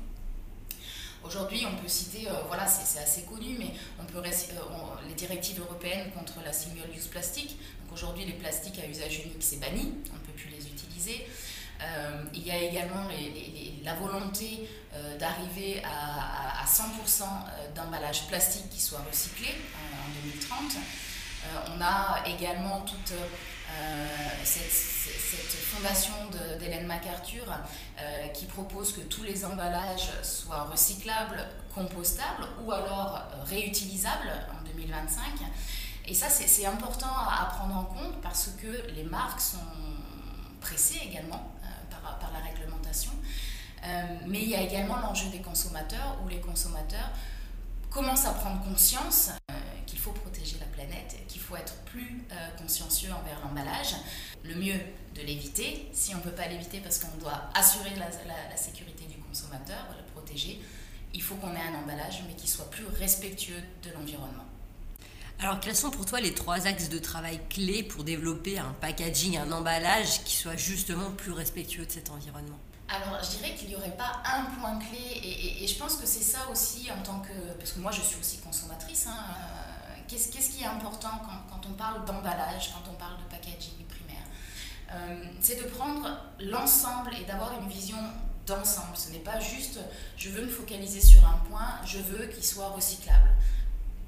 Aujourd'hui, 1.23 1.65
on 1.65 1.81
peut 1.81 1.87
citer, 1.87 2.27
euh, 2.27 2.33
voilà, 2.47 2.67
c'est 2.67 2.99
assez 2.99 3.21
connu, 3.23 3.55
mais 3.57 3.71
on 3.99 4.03
peut 4.03 4.17
euh, 4.17 4.27
les 5.07 5.13
directives 5.13 5.59
européennes 5.61 6.11
contre 6.11 6.33
la 6.43 6.51
single-use 6.51 7.07
plastique. 7.07 7.57
Aujourd'hui, 7.93 8.25
les 8.25 8.33
plastiques 8.33 8.79
à 8.79 8.87
usage 8.87 9.19
unique, 9.19 9.41
c'est 9.41 9.59
banni, 9.59 9.93
on 10.11 10.15
ne 10.15 10.19
peut 10.19 10.33
plus 10.35 10.49
les 10.49 10.67
utiliser. 10.67 11.25
Euh, 11.81 12.23
il 12.33 12.45
y 12.45 12.51
a 12.51 12.57
également 12.57 13.07
la 13.83 13.93
volonté 13.95 14.67
d'arriver 15.19 15.81
à, 15.83 16.65
100% 16.65 17.23
d'emballage 17.75 18.27
plastique 18.27 18.69
qui 18.69 18.79
soit 18.81 19.01
recyclé 19.09 19.49
en 19.49 20.27
2030. 20.27 20.77
on 21.75 21.81
a 21.81 22.23
également 22.27 22.81
toute 22.81 23.13
euh, 23.13 24.05
cette, 25.33 25.59
fondation 25.59 26.13
d'Hélène 26.59 26.85
MacArthur 26.85 27.45
euh, 27.99 28.27
qui 28.29 28.45
propose 28.45 28.93
que 28.93 29.01
tous 29.01 29.23
les 29.23 29.43
emballages 29.43 30.09
soient 30.21 30.63
recyclables, 30.63 31.47
compostables 31.73 32.45
ou 32.63 32.71
alors 32.71 33.17
euh, 33.17 33.43
réutilisables 33.43 34.31
en 34.51 34.63
2025. 34.67 35.23
Et 36.05 36.13
ça, 36.13 36.29
c'est 36.29 36.65
important 36.65 37.07
à, 37.07 37.45
prendre 37.45 37.75
en 37.75 37.85
compte 37.85 38.21
parce 38.21 38.51
que 38.61 38.91
les 38.91 39.03
marques 39.03 39.41
sont 39.41 39.57
pressées 40.59 40.99
également 41.05 41.51
par, 41.89 42.19
par, 42.19 42.31
la 42.33 42.39
réglementation. 42.39 43.11
mais 44.27 44.41
il 44.41 44.49
y 44.49 44.55
a 44.55 44.61
également 44.61 44.97
l'enjeu 44.97 45.29
des 45.29 45.41
consommateurs 45.41 46.17
où 46.23 46.27
les 46.27 46.41
consommateurs 46.41 47.09
commencent 47.93 48.25
à 48.25 48.31
prendre 48.31 48.61
conscience 48.63 49.29
qu'il 49.85 49.99
faut 49.99 50.11
protéger 50.11 50.57
la 50.59 50.65
planète, 50.65 51.15
qu'il 51.27 51.39
faut 51.39 51.55
être 51.55 51.75
plus 51.85 52.23
euh, 52.31 52.49
consciencieux 52.57 53.11
envers 53.11 53.39
l'emballage. 53.43 53.95
Le 54.43 54.55
mieux 54.55 54.79
de 55.15 55.21
l'éviter, 55.21 55.87
si 55.93 56.15
on 56.15 56.17
ne 56.17 56.23
peut 56.23 56.31
pas 56.31 56.47
l'éviter 56.47 56.79
parce 56.79 56.97
qu'on 56.99 57.15
doit 57.17 57.49
assurer 57.53 57.91
la, 57.95 58.57
sécurité 58.57 59.05
du 59.05 59.17
consommateur, 59.21 59.85
le 59.95 60.11
protéger, 60.11 60.59
il 61.13 61.21
faut 61.21 61.35
qu'on 61.35 61.53
ait 61.53 61.67
un 61.71 61.83
emballage 61.83 62.23
mais 62.27 62.33
qui 62.33 62.47
soit 62.47 62.69
plus 62.71 62.85
respectueux 62.85 63.61
de 63.83 63.91
l'environnement. 63.91 64.45
Alors, 65.39 65.59
quels 65.59 65.75
sont 65.75 65.91
pour 65.91 66.05
toi 66.05 66.19
les 66.19 66.33
trois 66.33 66.67
axes 66.67 66.89
de 66.89 66.97
travail 66.97 67.39
clés 67.49 67.83
pour 67.83 68.03
développer 68.03 68.57
un 68.57 68.73
packaging, 68.81 69.37
un 69.37 69.51
emballage 69.51 70.23
qui 70.23 70.35
soit 70.35 70.55
justement 70.55 71.11
plus 71.11 71.31
respectueux 71.31 71.85
de 71.85 71.91
cet 71.91 72.09
environnement? 72.09 72.59
Alors, 72.93 73.23
je 73.23 73.37
dirais 73.37 73.55
qu'il 73.55 73.69
n'y 73.69 73.75
aurait 73.75 73.97
pas 73.97 74.21
un 74.23 74.45
point 74.55 74.77
clé, 74.77 75.19
et, 75.23 75.67
je 75.67 75.77
pense 75.79 75.95
que 75.95 76.05
c'est 76.05 76.23
ça 76.23 76.39
aussi 76.51 76.89
en 76.91 77.01
tant 77.01 77.19
que. 77.19 77.53
Parce 77.57 77.71
que 77.71 77.79
moi, 77.79 77.91
je 77.91 78.01
suis 78.01 78.19
aussi 78.19 78.37
consommatrice, 78.37 79.07
hein, 79.07 79.17
Qu'est-ce 80.07 80.51
qui 80.51 80.63
est 80.63 80.67
important 80.67 81.21
quand, 81.49 81.67
on 81.67 81.73
parle 81.73 82.05
d'emballage, 82.05 82.71
quand 82.73 82.91
on 82.91 82.93
parle 82.95 83.17
de 83.17 83.23
packaging 83.23 83.83
primaire? 83.87 84.23
Euh, 84.91 85.25
C'est 85.39 85.55
de 85.55 85.67
prendre 85.67 86.07
l'ensemble 86.39 87.11
et 87.19 87.25
d'avoir 87.25 87.59
une 87.59 87.67
vision 87.67 87.97
d'ensemble. 88.45 88.95
Ce 88.95 89.09
n'est 89.11 89.19
pas 89.19 89.39
juste 89.39 89.79
je 90.17 90.29
veux 90.29 90.45
me 90.45 90.51
focaliser 90.51 91.01
sur 91.01 91.25
un 91.25 91.39
point, 91.49 91.79
je 91.85 91.97
veux 91.99 92.27
qu'il 92.27 92.43
soit 92.43 92.69
recyclable. 92.69 93.29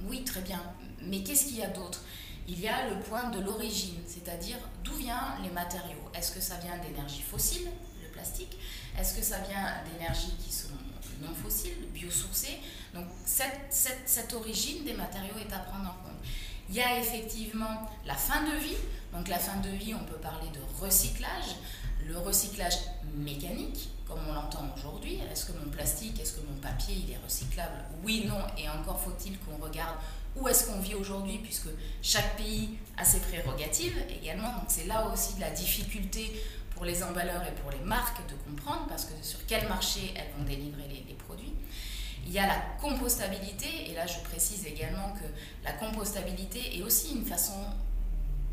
Oui, 0.03 0.23
très 0.23 0.41
bien, 0.41 0.61
mais 1.01 1.23
qu'est-ce 1.23 1.45
qu'il 1.45 1.57
y 1.57 1.63
a 1.63 1.69
d'autre? 1.69 2.01
Il 2.47 2.59
y 2.59 2.67
a 2.67 2.89
le 2.89 2.99
point 2.99 3.29
de 3.29 3.39
l'origine, 3.39 3.97
c'est-à-dire 4.05 4.57
d'où 4.83 4.93
viennent 4.93 5.15
les 5.41 5.49
matériaux. 5.49 6.11
Est-ce 6.13 6.33
que 6.33 6.41
ça 6.41 6.57
vient 6.57 6.77
d'énergie 6.77 7.21
fossile, 7.21 7.67
le 7.69 7.94
plastique 8.15 8.57
Est-ce 8.97 9.15
que 9.15 9.23
ça 9.23 9.39
vient 9.39 9.83
d'énergies 9.91 10.35
qui 10.44 10.51
sont 10.51 10.69
non 11.21 11.33
fossiles, 11.33 11.88
biosourcées? 11.94 12.59
Donc 12.94 13.06
cette, 13.25 13.67
cette, 13.69 14.01
cette, 14.06 14.33
origine 14.33 14.83
des 14.83 14.94
matériaux 14.94 15.35
est 15.39 15.53
à 15.53 15.59
prendre 15.59 15.89
en 15.89 16.03
compte. 16.03 16.19
Il 16.69 16.75
y 16.75 16.81
a 16.81 17.00
effectivement 17.00 17.89
la 18.06 18.15
fin 18.15 18.44
de 18.44 18.57
vie. 18.57 18.77
Donc 19.13 19.27
la 19.27 19.39
fin 19.39 19.57
de 19.57 19.69
vie, 19.69 19.94
on 19.94 20.03
peut 20.06 20.17
parler 20.17 20.47
de 20.50 20.83
recyclage. 20.83 21.56
Le 22.07 22.17
recyclage 22.17 22.77
mécanique, 23.15 23.89
comme 24.07 24.19
on 24.29 24.33
l'entend 24.33 24.65
aujourd'hui. 24.75 25.19
Est-ce 25.31 25.45
que 25.45 25.51
mon 25.53 25.69
plastique, 25.69 26.19
est-ce 26.19 26.33
que 26.33 26.45
mon 26.47 26.56
papier, 26.61 26.95
il 27.06 27.11
est 27.11 27.19
recyclable? 27.23 27.83
Oui, 28.03 28.25
non. 28.27 28.41
Et 28.57 28.69
encore 28.69 28.99
faut-il 28.99 29.37
qu'on 29.40 29.63
regarde 29.63 29.97
où 30.35 30.47
est-ce 30.47 30.68
qu'on 30.68 30.80
vit 30.80 30.95
aujourd'hui, 30.95 31.37
puisque 31.37 31.69
chaque 32.01 32.35
pays 32.35 32.78
a 32.97 33.06
ses 33.06 33.19
prérogatives 33.19 33.97
également. 34.09 34.51
Donc 34.54 34.66
c'est 34.68 34.85
là 34.85 35.07
aussi 35.11 35.35
de 35.35 35.42
la 35.42 35.51
difficulté 35.51 36.31
pour 36.75 36.85
les 36.85 37.01
emballeurs 37.03 37.44
et 37.47 37.51
pour 37.61 37.71
les 37.71 37.79
marques 37.79 38.21
de 38.29 38.35
comprendre, 38.49 38.85
parce 38.87 39.05
que 39.05 39.13
sur 39.21 39.39
quel 39.47 39.67
marché 39.67 40.13
elles 40.15 40.29
vont 40.37 40.44
délivrer 40.44 40.87
les, 41.07 41.15
produits. 41.15 41.53
Il 42.27 42.33
y 42.33 42.39
a 42.39 42.45
la 42.45 42.59
compostabilité, 42.81 43.89
et 43.89 43.94
là 43.94 44.05
je 44.05 44.19
précise 44.29 44.65
également 44.65 45.13
que 45.13 45.25
la 45.63 45.71
compostabilité 45.73 46.77
est 46.77 46.83
aussi 46.83 47.15
une 47.15 47.25
façon 47.25 47.53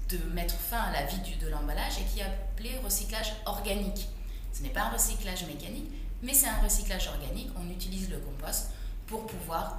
de 0.09 0.19
mettre 0.33 0.55
fin 0.55 0.81
à 0.81 0.93
la 0.93 1.07
vie 1.07 1.37
de 1.41 1.49
l'emballage 1.49 1.99
et 1.99 2.05
qui 2.05 2.21
est 2.21 2.25
appelée 2.25 2.79
recyclage 2.85 3.33
organique. 3.47 4.09
Ce 4.53 4.63
n'est 4.63 4.71
pas 4.71 4.83
un 4.83 4.91
recyclage 4.91 5.45
mécanique, 5.47 5.91
mais 6.23 6.35
c'est 6.35 6.47
un 6.47 6.61
recyclage 6.63 7.09
organique. 7.09 7.51
On 7.57 7.69
utilise 7.71 8.11
le 8.11 8.19
compost 8.19 8.71
pour 9.07 9.27
pouvoir 9.27 9.79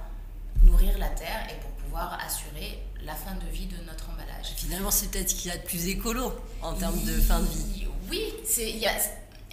nourrir 0.62 0.98
la 0.98 1.08
terre 1.08 1.46
et 1.50 1.60
pour 1.60 1.70
pouvoir 1.70 2.18
assurer 2.24 2.82
la 3.04 3.14
fin 3.14 3.34
de 3.34 3.46
vie 3.52 3.66
de 3.66 3.76
notre 3.86 4.10
emballage. 4.10 4.54
Finalement, 4.56 4.90
c'est 4.90 5.10
peut-être 5.10 5.30
ce 5.30 5.34
qu'il 5.34 5.50
y 5.50 5.54
a 5.54 5.58
de 5.58 5.62
plus 5.62 5.86
écolo 5.88 6.32
en 6.62 6.74
termes 6.74 7.02
de 7.04 7.20
fin 7.20 7.40
de 7.40 7.46
vie. 7.46 7.83
Oui, 8.10 8.34
c'est, 8.44 8.80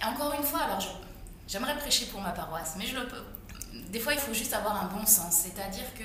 encore 0.04 0.34
une 0.34 0.44
fois, 0.44 0.60
alors 0.60 1.00
j'aimerais 1.48 1.76
prêcher 1.78 2.06
pour 2.06 2.20
ma 2.20 2.30
paroisse, 2.30 2.74
mais 2.78 2.86
je 2.86 2.96
le. 2.96 3.08
Des 3.90 4.00
fois, 4.00 4.12
il 4.12 4.18
faut 4.18 4.34
juste 4.34 4.52
avoir 4.52 4.84
un 4.84 4.86
bon 4.88 5.06
sens. 5.06 5.44
C'est-à-dire 5.44 5.94
que 5.94 6.04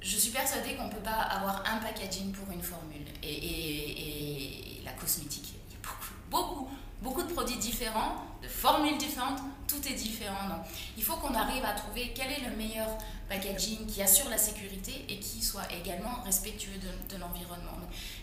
je 0.00 0.16
suis 0.16 0.30
persuadée 0.30 0.74
qu'on 0.74 0.86
ne 0.86 0.92
peut 0.92 1.02
pas 1.02 1.10
avoir 1.10 1.62
un 1.66 1.78
packaging 1.78 2.32
pour 2.32 2.52
une 2.52 2.62
formule. 2.62 3.06
Et, 3.22 4.80
la 4.84 4.92
cosmétique, 4.92 5.54
il 5.68 5.74
y 5.74 5.76
a 5.76 5.80
beaucoup, 5.82 6.14
beaucoup, 6.30 6.68
beaucoup 7.02 7.22
de 7.22 7.32
produits 7.32 7.58
différents, 7.58 8.24
de 8.42 8.48
formules 8.48 8.96
différentes, 8.96 9.40
tout 9.66 9.86
est 9.86 9.94
différent. 9.94 10.48
Donc, 10.48 10.64
il 10.96 11.02
faut 11.02 11.16
qu'on 11.16 11.34
arrive 11.34 11.64
à 11.64 11.72
trouver 11.72 12.12
quel 12.14 12.30
est 12.30 12.48
le 12.48 12.56
meilleur 12.56 12.88
packaging 13.28 13.86
qui 13.86 14.02
assure 14.02 14.30
la 14.30 14.38
sécurité 14.38 15.04
et 15.08 15.18
qui 15.18 15.42
soit 15.42 15.70
également 15.72 16.22
respectueux 16.24 16.78
de, 16.78 17.14
de 17.14 17.20
l'environnement. 17.20 17.72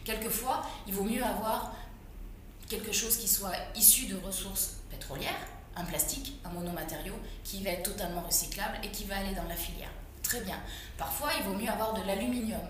Quelquefois, 0.04 0.66
il 0.88 0.94
vaut 0.94 1.04
mieux 1.04 1.24
avoir 1.24 1.72
quelque 2.76 2.92
chose 2.92 3.18
qui 3.18 3.28
soit 3.28 3.56
issu 3.76 4.08
de 4.08 4.18
ressources 4.18 4.78
pétrolières, 4.90 5.48
un 5.76 5.84
plastique, 5.84 6.40
un 6.44 6.50
monomatériau, 6.50 7.14
qui 7.44 7.64
va 7.64 7.72
être 7.72 7.92
totalement 7.92 8.22
recyclable 8.22 8.78
et 8.84 8.90
qui 8.90 9.06
va 9.06 9.18
aller 9.18 9.36
dans 9.36 9.48
la 9.48 9.56
filière. 9.56 9.92
Très 10.24 10.42
bien. 10.42 10.60
Parfois, 10.98 11.30
il 11.38 11.46
vaut 11.46 11.58
mieux 11.58 11.70
avoir 11.70 11.94
de 11.94 12.06
l'aluminium 12.06 12.62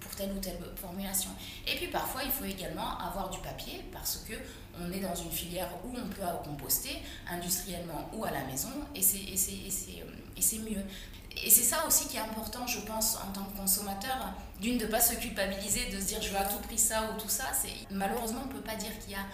pour 0.00 0.14
telle 0.14 0.30
ou 0.32 0.38
telle 0.38 0.58
formulation. 0.76 1.30
Et 1.66 1.76
puis 1.76 1.88
parfois, 1.88 2.22
il 2.24 2.30
faut 2.30 2.44
également 2.44 2.98
avoir 2.98 3.30
du 3.30 3.38
papier 3.40 3.84
parce 3.92 4.24
que 4.28 4.34
on 4.80 4.92
est 4.92 5.00
dans 5.00 5.14
une 5.14 5.32
filière 5.32 5.68
où 5.84 5.88
on 5.90 6.08
peut 6.08 6.22
composter 6.44 7.02
industriellement 7.28 8.08
ou 8.12 8.24
à 8.24 8.30
la 8.30 8.44
maison 8.44 8.68
et 8.94 9.02
c'est 9.02 10.58
mieux. 10.58 10.84
Et 11.44 11.50
c'est 11.50 11.62
ça 11.62 11.86
aussi 11.86 12.08
qui 12.08 12.16
est 12.16 12.20
important, 12.20 12.66
je 12.66 12.80
pense, 12.80 13.16
en 13.16 13.32
tant 13.32 13.44
que 13.44 13.56
consommateur, 13.56 14.32
d'une, 14.60 14.78
de 14.78 14.86
ne 14.86 14.90
pas 14.90 15.00
se 15.00 15.14
culpabiliser, 15.14 15.90
de 15.90 16.00
se 16.00 16.06
dire 16.06 16.22
je 16.22 16.30
veux 16.30 16.36
à 16.36 16.44
tout 16.44 16.58
prix 16.58 16.78
ça 16.78 17.10
ou 17.10 17.20
tout 17.20 17.28
ça. 17.28 17.44
C'est 17.52 17.70
Malheureusement, 17.90 18.40
on 18.44 18.48
ne 18.48 18.52
peut 18.52 18.64
pas 18.64 18.74
dire 18.74 18.90
qu'il 19.00 19.12
y 19.12 19.16
a 19.16 19.24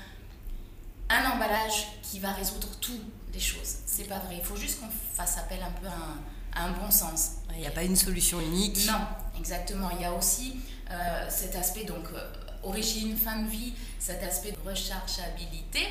un 1.08 1.30
emballage 1.30 1.88
qui 2.02 2.18
va 2.18 2.32
résoudre 2.32 2.68
toutes 2.80 3.02
les 3.32 3.40
choses. 3.40 3.78
C'est 3.86 4.08
pas 4.08 4.18
vrai. 4.20 4.36
Il 4.38 4.44
faut 4.44 4.56
juste 4.56 4.80
qu'on 4.80 4.88
fasse 5.14 5.38
appel 5.38 5.58
un 5.62 5.70
peu 5.80 5.86
à 5.86 6.62
un, 6.62 6.70
bon 6.72 6.90
sens. 6.90 7.32
Il 7.52 7.60
n'y 7.60 7.66
a 7.66 7.70
pas 7.70 7.82
une 7.82 7.96
solution 7.96 8.40
unique. 8.40 8.86
Non, 8.86 9.00
exactement. 9.38 9.90
Il 9.90 10.02
y 10.02 10.04
a 10.04 10.12
aussi 10.12 10.56
euh, 10.90 11.26
cet 11.28 11.56
aspect, 11.56 11.84
donc, 11.84 12.06
euh, 12.14 12.32
origine, 12.62 13.16
fin 13.16 13.42
de 13.42 13.48
vie, 13.48 13.72
cet 13.98 14.22
aspect 14.22 14.52
de 14.52 14.68
rechargeabilité. 14.68 15.86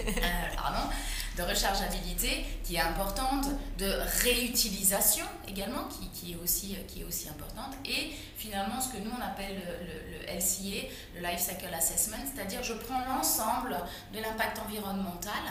Euh, 0.00 0.56
pardon, 0.56 0.88
de 1.36 1.42
rechargeabilité 1.42 2.44
qui 2.64 2.76
est 2.76 2.80
importante, 2.80 3.46
de 3.78 3.90
réutilisation 4.22 5.24
également 5.46 5.84
qui, 5.84 6.08
qui, 6.08 6.32
est 6.32 6.36
aussi, 6.36 7.28
importante, 7.28 7.74
et 7.84 8.10
finalement 8.36 8.80
ce 8.80 8.88
que 8.88 8.98
nous 8.98 9.10
on 9.10 9.22
appelle 9.22 9.54
le, 9.54 10.32
le, 10.32 10.38
LCA, 10.38 10.88
le 11.14 11.20
Life 11.20 11.40
Cycle 11.40 11.72
Assessment, 11.72 12.18
c'est-à-dire 12.34 12.62
je 12.62 12.74
prends 12.74 13.04
l'ensemble 13.06 13.76
de 14.12 14.20
l'impact 14.20 14.58
environnemental 14.66 15.42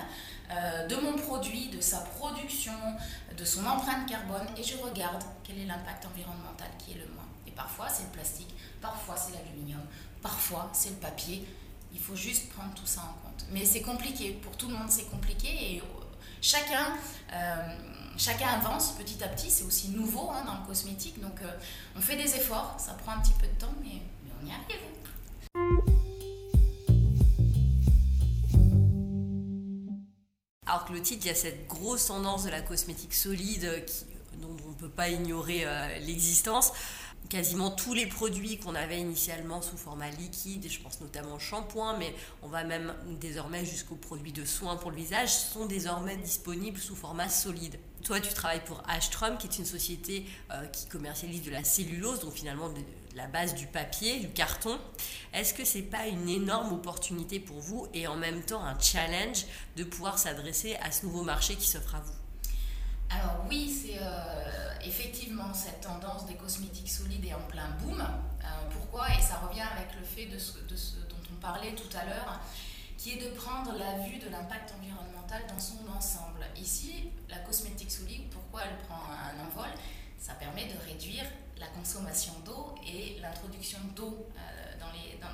euh, 0.52 0.88
de 0.88 0.96
mon 0.96 1.14
produit, 1.14 1.70
de 1.70 1.82
sa 1.82 2.00
production, 2.00 2.74
de 3.38 3.46
son 3.46 3.66
empreinte 3.66 4.08
carbone, 4.08 4.48
et 4.58 4.64
je 4.64 4.78
regarde 4.78 5.24
quel 5.44 5.60
est 5.60 5.66
l'impact 5.66 6.06
environnemental 6.06 6.68
qui 6.78 6.92
est 6.92 6.96
le 6.96 7.08
moins. 7.14 7.28
Et 7.48 7.52
parfois 7.52 7.88
c'est 7.90 8.04
le 8.04 8.10
plastique, 8.10 8.54
parfois 8.82 9.16
c'est 9.16 9.34
l'aluminium, 9.34 9.82
parfois 10.22 10.70
c'est 10.74 10.90
le 10.90 10.96
papier. 10.96 11.48
Il 11.92 12.00
faut 12.00 12.16
juste 12.16 12.50
prendre 12.50 12.74
tout 12.74 12.86
ça 12.86 13.02
en 13.02 13.14
compte. 13.24 13.46
Mais 13.52 13.66
c'est 13.66 13.82
compliqué, 13.82 14.32
pour 14.44 14.56
tout 14.58 14.68
le 14.68 14.74
monde 14.76 14.90
c'est 14.90 15.10
compliqué. 15.10 15.48
Et 15.48 15.80
euh, 15.80 15.84
chacun, 16.42 16.96
euh, 17.34 17.76
chacun 18.18 18.48
avance 18.48 18.92
petit 18.94 19.24
à 19.24 19.28
petit, 19.28 19.50
c'est 19.50 19.64
aussi 19.64 19.90
nouveau 19.90 20.30
hein, 20.30 20.44
dans 20.46 20.60
le 20.62 20.68
cosmétique, 20.68 21.20
donc 21.20 21.42
euh, 21.42 21.52
on 21.96 22.02
fait 22.02 22.16
des 22.16 22.36
efforts, 22.36 22.76
ça 22.78 22.94
prend 22.94 23.14
un 23.14 23.20
petit 23.20 23.34
peu 23.34 23.48
de 23.48 23.60
temps, 23.60 23.74
mais, 23.82 24.02
on 24.42 24.46
y 24.46 24.52
arrive. 24.52 24.80
Alors 30.66 30.86
Clotilde, 30.86 31.24
il 31.24 31.28
y 31.28 31.32
a 31.32 31.36
cette 31.36 31.68
grosse 31.68 32.06
tendance 32.06 32.44
de 32.44 32.52
la 32.52 32.62
cosmétique 32.62 33.14
solide 33.14 33.84
dont 34.40 34.56
on 34.66 34.70
ne 34.70 34.76
peut 34.76 34.88
pas 34.88 35.10
ignorer 35.10 35.66
l'existence 36.02 36.72
quasiment 37.30 37.70
tous 37.70 37.94
les 37.94 38.08
produits 38.08 38.58
qu'on 38.58 38.74
avait 38.74 39.00
initialement 39.00 39.62
sous 39.62 39.78
format 39.78 40.10
liquide, 40.10 40.68
je 40.70 40.80
pense 40.80 41.00
notamment 41.00 41.36
au 41.36 41.40
shampoing, 41.40 41.98
mais 41.98 42.14
on 42.42 42.48
va 42.48 42.64
même 42.64 42.94
désormais 43.22 43.64
jusqu'aux 43.66 43.96
produits 43.96 44.32
de 44.32 44.46
soins 44.46 44.76
pour 44.76 44.90
le 44.90 44.98
visage, 44.98 45.30
sont 45.30 45.68
désormais 45.68 46.18
disponibles 46.18 46.80
sous 46.80 46.96
format 46.96 47.30
solide. 47.30 47.78
Toi, 48.04 48.20
tu 48.20 48.34
travailles 48.34 48.64
pour 48.66 48.82
Ashtrom, 48.88 49.38
qui 49.38 49.48
est 49.48 49.60
une 49.60 49.66
société 49.66 50.26
euh, 50.52 50.66
qui 50.68 50.88
commercialise 50.88 51.44
de 51.44 51.52
la 51.52 51.64
cellulose, 51.64 52.22
donc 52.22 52.34
finalement 52.34 52.70
de 52.70 52.82
la 53.16 53.28
base 53.28 53.54
du 53.54 53.68
papier, 53.68 54.20
du 54.20 54.30
carton. 54.30 54.80
Est-ce 55.34 55.54
que 55.54 55.66
c'est 55.66 55.84
pas 55.84 56.08
une 56.08 56.30
énorme 56.30 56.74
opportunité 56.74 57.40
pour 57.40 57.60
vous 57.60 57.88
et 57.94 58.08
en 58.08 58.16
même 58.16 58.42
temps 58.42 58.64
un 58.64 58.80
challenge 58.80 59.46
de 59.76 59.84
pouvoir 59.84 60.18
s'adresser 60.18 60.76
à 60.78 60.92
ce 60.92 61.06
nouveau 61.06 61.24
marché 61.24 61.56
qui 61.56 61.68
s'offre 61.68 61.96
à 61.96 62.00
vous? 62.00 62.14
Alors 63.12 63.46
oui, 63.50 63.70
c'est 63.70 63.98
euh, 64.00 64.59
effectivement 64.86 65.54
cette 65.54 65.82
tendance 65.82 66.26
des 66.26 66.36
cosmétiques 66.36 66.90
solides 66.90 67.26
est 67.26 67.34
en 67.34 67.42
plein 67.48 67.70
boom. 67.82 68.00
Euh, 68.00 68.46
pourquoi? 68.72 69.10
Et 69.10 69.22
ça 69.22 69.40
revient 69.48 69.66
avec 69.76 69.96
le 70.00 70.04
fait 70.04 70.26
de 70.26 70.38
ce, 70.38 70.60
dont 71.10 71.16
on 71.32 71.42
parlait 71.42 71.74
tout 71.74 71.98
à 71.98 72.06
l'heure, 72.06 72.40
qui 72.98 73.14
est 73.14 73.24
de 73.24 73.30
prendre 73.36 73.74
la 73.78 74.00
vue 74.08 74.20
de 74.20 74.30
l'impact 74.30 74.74
environnemental 74.80 75.44
dans 75.48 75.60
son 75.60 75.88
ensemble. 75.96 76.46
Ici, 76.58 77.10
la 77.30 77.38
cosmétique 77.40 77.92
solide, 77.92 78.30
pourquoi 78.30 78.62
elle 78.64 78.78
prend 78.88 79.02
un 79.12 79.48
envol? 79.48 79.70
Ça 80.18 80.34
permet 80.34 80.66
de 80.66 80.78
réduire 80.86 81.24
la 81.58 81.68
consommation 81.68 82.34
d'eau 82.46 82.76
et 82.86 83.18
l'introduction 83.22 83.80
d'eau 83.96 84.28
euh, 84.38 84.80
dans, 84.80 84.88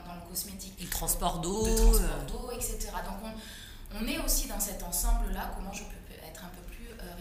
dans, 0.08 0.16
le 0.16 0.30
cosmétique. 0.30 0.74
Et 0.80 0.84
le 0.84 0.90
transport 0.90 1.40
d'eau. 1.40 1.66
Le 1.66 1.76
transport 1.76 2.26
d'eau, 2.28 2.52
etc. 2.52 2.90
Donc 3.06 3.32
on, 3.32 3.98
on 4.00 4.08
est 4.08 4.20
aussi 4.20 4.48
dans 4.48 4.60
cet 4.60 4.84
ensemble-là, 4.84 5.52
comment 5.56 5.74
je 5.74 5.84
peux 5.84 5.96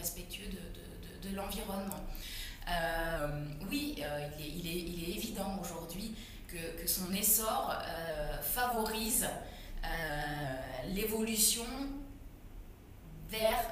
respectueux 0.05 0.49
de, 0.49 0.74
de, 1.29 1.35
l'environnement. 1.35 2.03
Euh, 2.67 3.45
oui, 3.69 4.01
euh, 4.01 4.27
il, 4.39 4.67
est, 4.67 5.15
évident 5.15 5.59
aujourd'hui 5.61 6.15
que, 6.47 6.87
son 6.87 7.13
essor 7.13 7.75
euh, 7.75 8.41
favorise 8.41 9.27
l'évolution 10.87 11.65
vers 13.29 13.71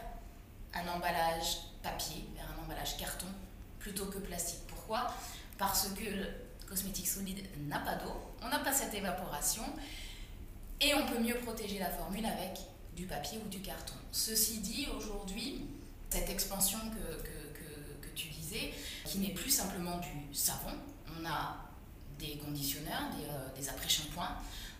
un 0.73 0.87
emballage 0.87 1.57
papier, 1.81 2.25
vers 2.35 2.45
un 2.51 2.63
emballage 2.63 2.97
carton, 2.97 3.27
plutôt 3.79 4.05
que 4.05 4.19
plastique. 4.19 4.61
Pourquoi? 4.67 5.13
Parce 5.57 5.89
que 5.89 6.03
le 6.03 6.27
cosmétique 6.67 7.07
solide 7.07 7.45
n'a 7.67 7.79
pas 7.79 7.95
d'eau, 7.95 8.13
on 8.41 8.49
n'a 8.49 8.59
pas 8.59 8.73
cette 8.73 8.93
évaporation, 8.93 9.63
et 10.81 10.93
on 10.95 11.05
peut 11.07 11.19
mieux 11.19 11.37
protéger 11.37 11.79
la 11.79 11.89
formule 11.89 12.25
avec 12.25 12.59
du 12.95 13.05
papier 13.05 13.39
ou 13.43 13.49
du 13.49 13.61
carton. 13.61 13.95
Ceci 14.11 14.59
dit, 14.59 14.87
aujourd'hui, 14.95 15.65
cette 16.09 16.29
expansion 16.29 16.77
que, 16.91 17.32
qui 19.05 19.19
n'est 19.19 19.33
plus 19.33 19.49
simplement 19.49 19.97
du 19.97 20.35
savon. 20.35 20.71
On 21.19 21.25
a 21.25 21.57
des 22.19 22.37
conditionneurs, 22.37 23.09
des, 23.17 23.25
euh, 23.25 23.59
des 23.59 23.69
après-shampoings, 23.69 24.37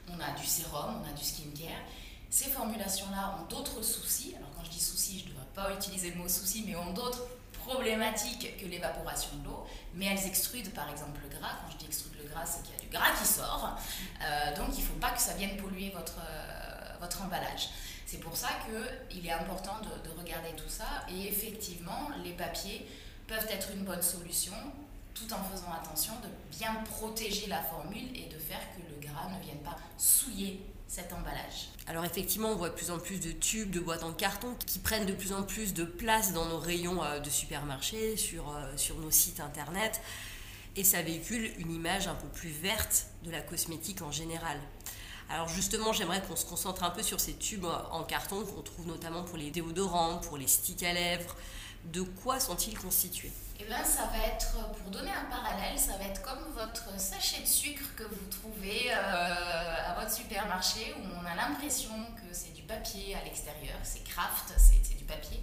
on 0.10 0.20
a 0.20 0.32
du 0.40 0.46
sérum, 0.46 1.02
on 1.02 1.10
a 1.10 1.14
du 1.14 1.24
skincare. 1.24 1.82
Ces 2.30 2.50
formulations-là 2.50 3.38
ont 3.40 3.46
d'autres 3.48 3.82
soucis. 3.82 4.34
Alors 4.36 4.50
quand 4.56 4.64
je 4.64 4.72
dis 4.72 4.80
soucis, 4.80 5.20
je 5.20 5.26
ne 5.26 5.30
devrais 5.30 5.46
pas 5.54 5.74
utiliser 5.74 6.12
le 6.12 6.16
mot 6.16 6.28
souci, 6.28 6.64
mais 6.68 6.76
ont 6.76 6.94
d'autres 6.94 7.28
problématiques 7.66 8.58
que 8.58 8.66
l'évaporation 8.66 9.30
de 9.38 9.46
l'eau. 9.46 9.66
Mais 9.94 10.06
elles 10.06 10.26
extrudent 10.26 10.72
par 10.74 10.90
exemple 10.90 11.20
le 11.22 11.30
gras. 11.38 11.60
Quand 11.62 11.72
je 11.72 11.78
dis 11.78 11.86
extrude 11.86 12.14
le 12.22 12.28
gras, 12.30 12.46
c'est 12.46 12.64
qu'il 12.64 12.76
y 12.76 12.78
a 12.78 12.82
du 12.82 12.88
gras 12.88 13.12
qui 13.20 13.28
sort. 13.28 13.78
Euh, 14.22 14.56
donc 14.56 14.70
il 14.74 14.82
ne 14.82 14.86
faut 14.86 15.00
pas 15.00 15.12
que 15.12 15.22
ça 15.22 15.34
vienne 15.34 15.58
polluer 15.58 15.92
votre, 15.92 16.18
euh, 16.20 16.98
votre 17.00 17.22
emballage. 17.22 17.70
C'est 18.06 18.20
pour 18.20 18.36
ça 18.36 18.50
qu'il 19.12 19.26
est 19.26 19.32
important 19.32 19.78
de, 19.82 20.20
regarder 20.20 20.56
tout 20.56 20.70
ça. 20.70 20.86
Et 21.10 21.28
effectivement, 21.28 22.10
les 22.24 22.34
papiers 22.34 22.88
peuvent 23.28 23.48
être 23.50 23.70
une 23.74 23.84
bonne 23.84 24.02
solution 24.02 24.54
tout 25.14 25.32
en 25.34 25.44
faisant 25.44 25.72
attention 25.72 26.14
de 26.22 26.58
bien 26.58 26.74
protéger 26.86 27.48
la 27.48 27.62
formule 27.62 28.10
et 28.16 28.28
de 28.30 28.40
faire 28.40 28.62
que 28.76 28.82
le 28.82 29.08
gras 29.08 29.30
ne 29.30 29.44
vienne 29.44 29.60
pas 29.64 29.78
souiller 29.98 30.62
cet 30.88 31.12
emballage. 31.14 31.70
Alors 31.88 32.06
effectivement, 32.06 32.50
on 32.50 32.56
voit 32.56 32.70
de 32.70 32.76
plus 32.76 32.92
en 32.92 33.00
plus 33.00 33.20
de 33.20 33.32
tubes, 33.32 33.72
de 33.72 33.80
boîtes 33.80 34.04
en 34.04 34.14
carton 34.14 34.56
qui 34.66 34.80
prennent 34.80 35.06
de 35.06 35.14
plus 35.14 35.34
en 35.34 35.44
plus 35.44 35.74
de 35.74 35.84
place 35.84 36.34
dans 36.34 36.46
nos 36.46 36.60
rayons 36.60 37.04
euh, 37.04 37.20
de 37.20 37.30
supermarché, 37.30 38.16
sur, 38.18 38.50
euh, 38.50 38.78
sur 38.78 38.98
nos 39.00 39.12
sites 39.12 39.40
internet, 39.40 40.02
et 40.76 40.84
ça 40.84 41.02
véhicule 41.02 41.52
une 41.58 41.72
image 41.72 42.08
un 42.08 42.16
peu 42.16 42.28
plus 42.28 42.50
verte 42.50 43.08
de 43.24 43.32
la 43.32 43.42
cosmétique 43.42 44.02
en 44.02 44.12
général. 44.12 44.60
Alors 45.30 45.48
justement, 45.48 45.94
j'aimerais 45.94 46.22
qu'on 46.22 46.36
se 46.36 46.46
concentre 46.46 46.84
un 46.84 46.90
peu 46.90 47.02
sur 47.02 47.20
ces 47.20 47.34
tubes 47.34 47.66
en 47.66 48.04
carton 48.04 48.44
qu'on 48.44 48.62
trouve 48.62 48.88
notamment 48.88 49.24
pour 49.24 49.38
les 49.38 49.52
déodorants, 49.52 50.18
pour 50.18 50.38
les 50.38 50.48
sticks 50.48 50.84
à 50.84 50.94
lèvres. 50.94 51.36
De 51.86 52.02
quoi 52.02 52.40
sont-ils 52.40 52.78
constitués 52.78 53.32
Eh 53.60 53.66
bien, 53.66 53.84
ça 53.84 54.06
va 54.06 54.28
être, 54.28 54.54
pour 54.74 54.90
donner 54.90 55.12
un 55.12 55.30
parallèle, 55.30 55.78
ça 55.78 55.98
va 55.98 56.06
être 56.06 56.22
comme 56.22 56.44
votre 56.56 57.00
sachet 57.00 57.42
de 57.42 57.48
sucre 57.48 57.84
que 57.96 58.04
vous 58.04 58.26
trouvez 58.32 58.92
euh, 58.92 59.92
à 59.92 60.00
votre 60.00 60.12
supermarché 60.12 60.96
où 60.98 61.04
on 61.22 61.26
a 61.26 61.36
l'impression 61.36 61.94
que 62.16 62.34
c'est 62.34 62.54
du 62.54 62.64
papier 62.64 63.16
à 63.16 63.24
l'extérieur, 63.24 63.78
c'est 63.84 64.04
craft, 64.04 64.54
c'est 64.58 64.98
du 64.98 65.04
papier. 65.04 65.38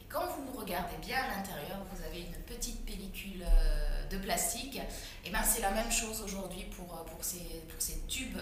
Et 0.00 0.04
quand 0.08 0.26
vous 0.26 0.58
regardez 0.58 0.96
bien 0.96 1.18
à 1.18 1.36
l'intérieur, 1.36 1.78
vous 1.92 2.02
avez 2.04 2.20
une 2.20 2.42
petite 2.46 2.84
pellicule. 2.84 3.42
Euh, 3.42 4.00
de 4.10 4.18
plastique, 4.18 4.80
eh 5.24 5.30
ben 5.30 5.42
c'est 5.44 5.62
la 5.62 5.70
même 5.70 5.90
chose 5.90 6.20
aujourd'hui 6.22 6.64
pour, 6.76 6.92
euh, 6.92 7.04
pour, 7.04 7.24
ces, 7.24 7.62
pour 7.68 7.80
ces 7.80 8.00
tubes, 8.08 8.38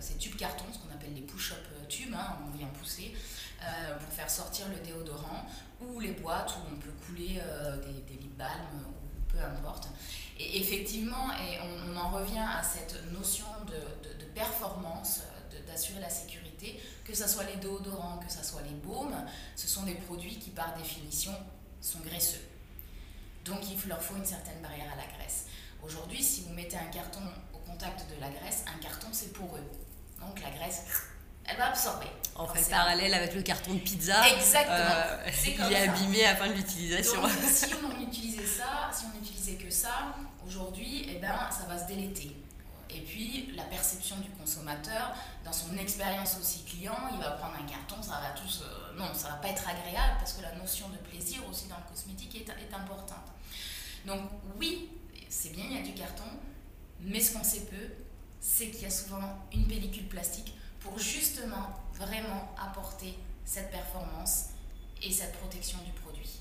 ces 0.00 0.16
tubes 0.16 0.36
carton, 0.36 0.64
ce 0.72 0.78
qu'on 0.78 0.92
appelle 0.92 1.14
les 1.14 1.22
push-up 1.22 1.64
tubes, 1.88 2.12
hein, 2.14 2.36
on 2.46 2.56
vient 2.56 2.66
pousser, 2.66 3.14
pour 3.60 4.12
faire 4.12 4.28
sortir 4.28 4.66
le 4.68 4.76
déodorant, 4.84 5.46
ou 5.80 6.00
les 6.00 6.12
boîtes 6.12 6.54
où 6.56 6.74
on 6.74 6.76
peut 6.76 6.92
couler 7.06 7.40
des, 7.84 8.14
des 8.14 8.20
lip 8.20 8.36
balms, 8.36 8.84
ou 8.88 9.32
peu 9.32 9.38
importe. 9.38 9.88
Et 10.38 10.60
effectivement, 10.60 11.32
et 11.32 11.58
on, 11.60 11.96
en 11.96 12.10
revient 12.10 12.38
à 12.38 12.62
cette 12.62 12.96
notion 13.12 13.46
de, 13.66 14.08
de, 14.08 14.18
de 14.18 14.24
performance, 14.34 15.22
d'assurer 15.66 16.00
la 16.00 16.10
sécurité, 16.10 16.80
que 17.04 17.14
ce 17.14 17.28
soit 17.28 17.44
les 17.44 17.56
déodorants, 17.56 18.18
que 18.18 18.32
ce 18.32 18.44
soit 18.44 18.62
les 18.62 18.74
baumes, 18.74 19.16
ce 19.54 19.66
sont 19.66 19.84
des 19.84 19.94
produits 19.94 20.38
qui 20.38 20.50
par 20.50 20.76
définition 20.76 21.32
sont 21.80 22.00
graisseux. 22.00 22.40
Donc 23.44 23.60
il 23.70 23.88
leur 23.88 24.02
faut 24.02 24.16
une 24.16 24.24
certaine 24.24 24.60
barrière 24.60 24.92
à 24.92 24.96
la 24.96 25.06
graisse. 25.16 25.46
Aujourd'hui, 25.82 26.22
si 26.22 26.42
vous 26.42 26.52
mettez 26.54 26.76
un 26.76 26.86
carton 26.86 27.20
au 27.54 27.58
contact 27.58 28.06
de 28.10 28.20
la 28.20 28.28
graisse, 28.28 28.64
un 28.66 28.78
carton 28.80 29.08
c'est 29.12 29.32
pour 29.32 29.56
eux. 29.56 29.70
Donc 30.20 30.40
la 30.42 30.50
graisse, 30.50 30.84
elle 31.48 31.56
va 31.56 31.68
absorber. 31.68 32.06
On 32.38 32.46
fait 32.46 32.60
le 32.60 32.66
parallèle 32.66 33.14
avec 33.14 33.34
le 33.34 33.42
carton 33.42 33.74
de 33.74 33.78
pizza. 33.78 34.28
Exactement. 34.28 34.76
Euh, 34.76 35.30
il 35.46 35.72
est 35.72 35.88
abîmé 35.88 36.26
à 36.26 36.36
fin 36.36 36.48
de 36.48 36.52
l'utilisation. 36.52 37.22
si 37.48 37.66
on 37.82 38.00
utilisait 38.02 38.46
ça, 38.46 38.90
si 38.92 39.04
on 39.06 39.18
utilisait 39.22 39.54
que 39.54 39.70
ça, 39.70 40.14
aujourd'hui, 40.46 41.06
eh 41.08 41.18
ben, 41.18 41.50
ça 41.50 41.66
va 41.66 41.78
se 41.78 41.86
déléter. 41.86 42.36
Et 42.90 43.00
puis, 43.00 43.52
la 43.56 43.64
perception 43.64 44.16
du 44.18 44.30
consommateur, 44.30 45.14
dans 45.44 45.52
son 45.52 45.76
expérience 45.76 46.36
aussi 46.40 46.64
client, 46.64 46.96
il 47.12 47.18
va 47.18 47.32
prendre 47.32 47.54
un 47.54 47.66
carton, 47.66 48.02
ça 48.02 48.20
va 48.20 48.30
tous. 48.40 48.62
Euh, 48.62 48.98
non, 48.98 49.12
ça 49.14 49.28
va 49.28 49.34
pas 49.36 49.48
être 49.48 49.68
agréable 49.68 50.16
parce 50.18 50.34
que 50.34 50.42
la 50.42 50.54
notion 50.54 50.88
de 50.88 50.96
plaisir 51.08 51.42
aussi 51.50 51.66
dans 51.68 51.76
le 51.76 51.90
cosmétique 51.90 52.34
est, 52.36 52.48
est 52.48 52.74
importante. 52.74 53.26
Donc 54.06 54.20
oui, 54.58 54.90
c'est 55.28 55.50
bien, 55.50 55.64
il 55.68 55.76
y 55.76 55.80
a 55.80 55.82
du 55.82 55.94
carton, 55.94 56.24
mais 57.00 57.20
ce 57.20 57.36
qu'on 57.36 57.44
sait 57.44 57.66
peu, 57.66 57.94
c'est 58.40 58.68
qu'il 58.68 58.82
y 58.82 58.86
a 58.86 58.90
souvent 58.90 59.44
une 59.52 59.66
pellicule 59.66 60.08
plastique 60.08 60.54
pour 60.86 60.98
justement 60.98 61.68
vraiment 61.94 62.54
apporter 62.60 63.18
cette 63.44 63.70
performance 63.70 64.46
et 65.02 65.12
cette 65.12 65.32
protection 65.38 65.78
du 65.84 65.92
produit. 65.92 66.40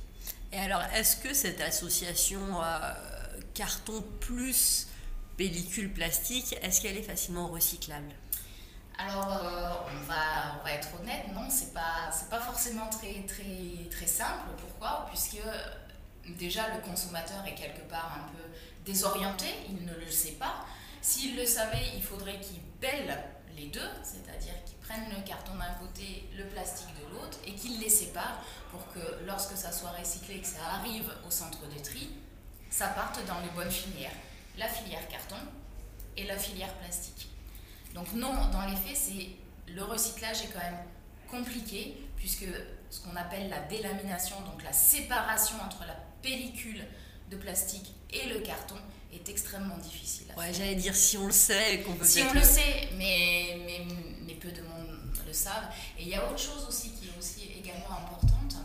Et 0.51 0.59
alors, 0.59 0.81
est-ce 0.93 1.17
que 1.17 1.33
cette 1.33 1.61
association 1.61 2.39
euh, 2.63 2.93
carton 3.53 4.03
plus 4.19 4.87
pellicule 5.37 5.91
plastique, 5.91 6.55
est-ce 6.61 6.81
qu'elle 6.81 6.97
est 6.97 7.03
facilement 7.03 7.47
recyclable? 7.47 8.13
Alors, 8.97 9.33
euh, 9.33 9.69
on, 9.91 10.05
va, 10.05 10.59
on, 10.59 10.63
va, 10.63 10.71
être 10.71 10.87
honnête, 10.99 11.25
non, 11.33 11.49
c'est 11.49 11.73
pas, 11.73 12.09
pas 12.29 12.39
forcément 12.39 12.89
très, 12.89 13.23
très, 13.27 13.89
très 13.91 14.07
simple. 14.07 14.49
Pourquoi? 14.57 15.07
Puisque 15.09 15.41
déjà 16.37 16.73
le 16.73 16.81
consommateur 16.81 17.45
est 17.45 17.55
quelque 17.55 17.81
part 17.89 18.17
un 18.23 18.31
peu 18.31 18.43
désorienté, 18.85 19.47
il 19.67 19.85
ne 19.85 19.93
le 19.93 20.09
sait 20.09 20.33
pas. 20.33 20.65
S'il 21.01 21.35
le 21.35 21.45
savait, 21.45 21.91
il 21.95 22.03
faudrait 22.03 22.39
qu'il 22.39 22.61
pèle 22.79 23.21
les 23.55 23.67
deux, 23.67 23.89
c'est-à-dire 24.03 24.53
qu'il 24.65 24.77
prenne 24.77 25.09
le 25.09 25.27
carton 25.27 25.53
d'un 25.55 25.73
côté, 25.85 26.29
le 26.37 26.45
plastique 26.45 26.93
de 26.99 27.13
l'autre, 27.13 27.37
et 27.45 27.53
qu'il 27.53 27.79
les 27.79 27.89
sépare 27.89 28.43
pour 28.71 28.87
que 28.93 29.25
lorsque 29.25 29.55
ça 29.57 29.71
soit 29.71 29.91
recyclé, 29.91 30.39
que 30.39 30.47
ça 30.47 30.63
arrive 30.73 31.11
au 31.27 31.31
centre 31.31 31.67
de 31.67 31.79
tri, 31.81 32.09
ça 32.69 32.87
parte 32.87 33.25
dans 33.25 33.39
les 33.39 33.49
bonnes 33.49 33.71
filières. 33.71 34.15
La 34.57 34.67
filière 34.67 35.07
carton 35.07 35.35
et 36.17 36.25
la 36.25 36.37
filière 36.37 36.73
plastique. 36.75 37.29
Donc 37.93 38.11
non, 38.13 38.33
dans 38.51 38.65
les 38.65 38.75
faits, 38.75 38.95
c'est 38.95 39.29
le 39.67 39.83
recyclage 39.83 40.41
est 40.43 40.53
quand 40.53 40.59
même 40.59 40.79
compliqué 41.29 41.97
puisque 42.17 42.45
ce 42.89 43.01
qu'on 43.01 43.15
appelle 43.15 43.49
la 43.49 43.59
délamination, 43.61 44.39
donc 44.41 44.63
la 44.63 44.73
séparation 44.73 45.55
entre 45.65 45.85
la 45.85 45.95
pellicule 46.21 46.85
de 47.29 47.37
plastique 47.37 47.93
et 48.11 48.29
le 48.29 48.39
carton 48.39 48.75
est 49.15 49.29
extrêmement 49.29 49.77
difficile. 49.77 50.27
ouais, 50.37 50.53
j'allais 50.53 50.75
dire 50.75 50.95
si 50.95 51.17
on 51.17 51.27
le 51.27 51.31
sait 51.31 51.81
qu'on 51.81 51.93
peut 51.93 52.05
Si 52.05 52.21
on 52.21 52.33
le 52.33 52.43
sait, 52.43 52.89
mais, 52.97 53.57
mais, 53.65 53.85
mais, 54.25 54.33
peu 54.33 54.51
de 54.51 54.61
monde 54.61 54.99
le 55.25 55.33
savent. 55.33 55.69
Et 55.97 56.03
il 56.03 56.07
y 56.09 56.15
a 56.15 56.25
autre 56.29 56.39
chose 56.39 56.65
aussi 56.67 56.91
qui 56.91 57.07
est 57.07 57.17
aussi 57.17 57.49
également 57.57 57.97
importante, 57.97 58.55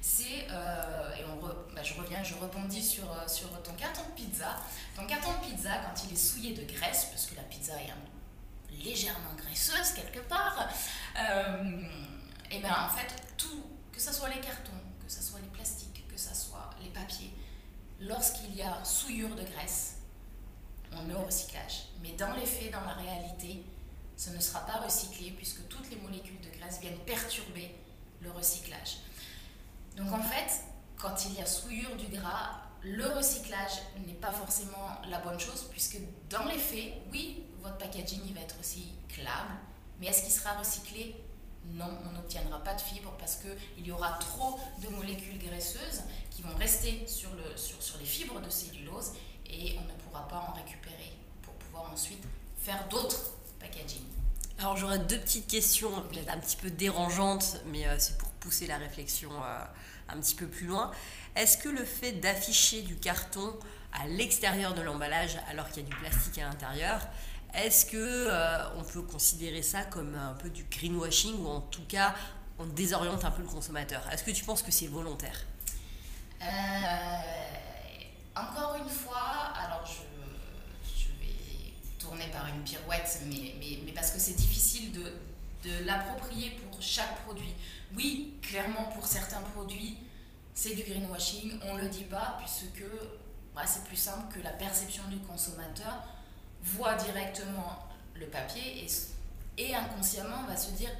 c'est, 0.00 0.46
euh, 0.50 1.14
et 1.14 1.24
on 1.24 1.36
bah, 1.74 1.82
je 1.82 1.94
reviens, 1.94 2.22
je 2.22 2.34
rebondis 2.34 2.82
sur, 2.82 3.04
euh, 3.04 3.28
sur 3.28 3.48
ton 3.62 3.72
carton 3.72 4.02
de 4.02 4.14
pizza. 4.14 4.56
Ton 4.96 5.06
carton 5.06 5.30
de 5.32 5.46
pizza, 5.46 5.70
quand 5.78 6.04
il 6.04 6.12
est 6.12 6.16
souillé 6.16 6.54
de 6.54 6.64
graisse, 6.64 7.06
parce 7.10 7.26
que 7.26 7.36
la 7.36 7.42
pizza 7.42 7.72
est 7.74 7.92
légèrement 8.84 9.34
graisseuse 9.36 9.92
quelque 9.94 10.20
part, 10.20 10.68
euh, 11.18 11.82
et 12.50 12.58
bien 12.58 12.76
en 12.86 12.88
fait, 12.88 13.14
tout, 13.36 13.62
que 13.92 14.00
ce 14.00 14.12
soit 14.12 14.28
les 14.28 14.40
cartons, 14.40 14.72
que 15.04 15.12
ce 15.12 15.22
soit 15.22 15.40
les 15.40 15.48
plastiques, 15.48 16.06
que 16.08 16.18
ce 16.18 16.34
soit 16.34 16.70
les 16.82 16.90
papiers, 16.90 17.32
lorsqu'il 18.00 18.54
y 18.56 18.62
a 18.62 18.82
souillure 18.84 19.34
de 19.34 19.42
graisse, 19.42 19.96
on 20.92 21.02
met 21.02 21.14
au 21.14 21.22
recyclage. 21.22 21.84
Mais 22.02 22.12
dans 22.12 22.32
les 22.34 22.46
faits, 22.46 22.72
dans 22.72 22.80
la 22.80 22.94
réalité, 22.94 23.62
ce 24.16 24.30
ne 24.30 24.40
sera 24.40 24.60
pas 24.66 24.80
recyclé 24.84 25.30
puisque 25.32 25.66
toutes 25.68 25.90
les 25.90 25.96
molécules 25.96 26.40
de 26.40 26.58
graisse 26.58 26.80
viennent 26.80 26.98
perturber 27.06 27.74
le 28.20 28.30
recyclage. 28.30 28.98
Donc 29.96 30.12
en 30.12 30.22
fait, 30.22 30.64
quand 30.96 31.24
il 31.26 31.34
y 31.34 31.40
a 31.40 31.46
souillure 31.46 31.96
du 31.96 32.06
gras, 32.06 32.60
le 32.82 33.06
recyclage 33.06 33.80
n'est 34.06 34.14
pas 34.14 34.32
forcément 34.32 35.00
la 35.08 35.20
bonne 35.20 35.38
chose 35.38 35.68
puisque 35.70 35.98
dans 36.28 36.44
les 36.46 36.58
faits, 36.58 36.94
oui, 37.12 37.44
votre 37.62 37.78
packaging 37.78 38.20
il 38.26 38.34
va 38.34 38.40
être 38.40 38.56
recyclable, 38.58 39.54
mais 40.00 40.06
est-ce 40.06 40.22
qu'il 40.22 40.32
sera 40.32 40.54
recyclé 40.54 41.14
non, 41.74 41.98
on 42.08 42.12
n'obtiendra 42.12 42.62
pas 42.62 42.74
de 42.74 42.80
fibres 42.80 43.12
parce 43.18 43.36
qu'il 43.36 43.86
y 43.86 43.90
aura 43.90 44.18
trop 44.18 44.58
de 44.82 44.88
molécules 44.88 45.38
graisseuses 45.38 46.02
qui 46.30 46.42
vont 46.42 46.54
rester 46.56 47.06
sur, 47.06 47.30
le, 47.34 47.56
sur, 47.56 47.82
sur 47.82 47.98
les 47.98 48.04
fibres 48.04 48.40
de 48.40 48.50
cellulose 48.50 49.12
et 49.46 49.76
on 49.78 49.82
ne 49.82 49.98
pourra 50.00 50.26
pas 50.28 50.46
en 50.48 50.52
récupérer 50.52 51.12
pour 51.42 51.54
pouvoir 51.54 51.90
ensuite 51.92 52.22
faire 52.58 52.88
d'autres 52.88 53.32
packaging. 53.58 54.02
Alors 54.58 54.76
j'aurais 54.76 54.98
deux 54.98 55.18
petites 55.18 55.46
questions, 55.46 55.90
peut-être 56.10 56.30
un 56.30 56.38
petit 56.38 56.56
peu 56.56 56.70
dérangeantes, 56.70 57.62
mais 57.66 57.86
euh, 57.86 57.96
c'est 57.98 58.18
pour 58.18 58.28
pousser 58.32 58.66
la 58.66 58.76
réflexion 58.76 59.30
euh, 59.32 59.64
un 60.08 60.20
petit 60.20 60.34
peu 60.34 60.46
plus 60.46 60.66
loin. 60.66 60.90
Est-ce 61.36 61.56
que 61.56 61.68
le 61.68 61.84
fait 61.84 62.12
d'afficher 62.12 62.82
du 62.82 62.96
carton 62.96 63.54
à 63.92 64.06
l'extérieur 64.06 64.74
de 64.74 64.82
l'emballage 64.82 65.38
alors 65.48 65.68
qu'il 65.70 65.82
y 65.82 65.86
a 65.86 65.88
du 65.88 65.96
plastique 65.96 66.38
à 66.38 66.44
l'intérieur, 66.44 67.00
est-ce 67.54 67.86
que 67.86 67.96
euh, 67.96 68.76
on 68.76 68.84
peut 68.84 69.02
considérer 69.02 69.62
ça 69.62 69.82
comme 69.84 70.14
un 70.14 70.34
peu 70.34 70.50
du 70.50 70.64
greenwashing 70.64 71.42
ou 71.42 71.48
en 71.48 71.60
tout 71.60 71.84
cas 71.88 72.14
on 72.58 72.66
désoriente 72.66 73.24
un 73.24 73.30
peu 73.30 73.42
le 73.42 73.48
consommateur? 73.48 74.02
Est-ce 74.12 74.24
que 74.24 74.30
tu 74.30 74.44
penses 74.44 74.62
que 74.62 74.70
c'est 74.70 74.86
volontaire? 74.86 75.46
Euh, 76.42 76.46
Encore 78.36 78.76
une 78.76 78.88
fois, 78.88 79.52
alors 79.54 79.84
je, 79.86 81.04
vais 81.20 81.72
tourner 81.98 82.28
par 82.28 82.46
une 82.48 82.62
pirouette, 82.62 83.20
mais, 83.26 83.92
parce 83.94 84.10
que 84.12 84.18
c'est 84.20 84.34
difficile 84.36 84.92
de, 84.92 85.02
de 85.68 85.84
l'approprier 85.84 86.50
pour 86.50 86.80
chaque 86.80 87.22
produit. 87.24 87.54
Oui, 87.94 88.34
clairement 88.42 88.84
pour 88.94 89.06
certains 89.06 89.40
produits, 89.54 89.98
c'est 90.54 90.74
du 90.74 90.82
greenwashing, 90.82 91.58
on 91.64 91.74
ne 91.76 91.82
le 91.82 91.88
dit 91.88 92.04
pas 92.04 92.38
puisque 92.38 92.84
bah, 93.54 93.62
c'est 93.66 93.84
plus 93.84 93.96
simple 93.96 94.32
que 94.34 94.42
la 94.42 94.50
perception 94.50 95.02
du 95.08 95.18
consommateur 95.18 96.04
voit 96.62 96.94
directement 96.94 97.78
le 98.14 98.26
papier 98.26 98.84
et, 98.84 99.62
et 99.62 99.74
inconsciemment 99.74 100.44
va 100.48 100.56
se 100.56 100.70
dire 100.72 100.90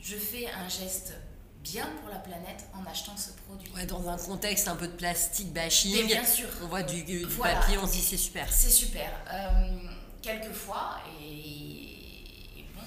je 0.00 0.16
fais 0.16 0.48
un 0.50 0.68
geste 0.68 1.14
bien 1.60 1.86
pour 2.00 2.10
la 2.10 2.18
planète 2.18 2.64
en 2.74 2.88
achetant 2.88 3.16
ce 3.16 3.30
produit. 3.32 3.70
Ouais, 3.74 3.86
dans 3.86 4.08
un 4.08 4.16
contexte 4.16 4.68
un 4.68 4.76
peu 4.76 4.86
de 4.86 4.92
plastique 4.92 5.52
bashing, 5.52 6.06
bien 6.06 6.24
sûr. 6.24 6.48
on 6.62 6.68
voit 6.68 6.84
du, 6.84 7.02
papier, 7.42 7.78
on 7.78 7.86
se 7.86 7.92
dit 7.92 8.00
c'est 8.00 8.16
super. 8.16 8.52
C'est 8.52 8.70
super. 8.70 9.10
Euh, 9.32 9.88
quelquefois, 10.22 10.98
et, 11.20 12.64
bon, 12.74 12.82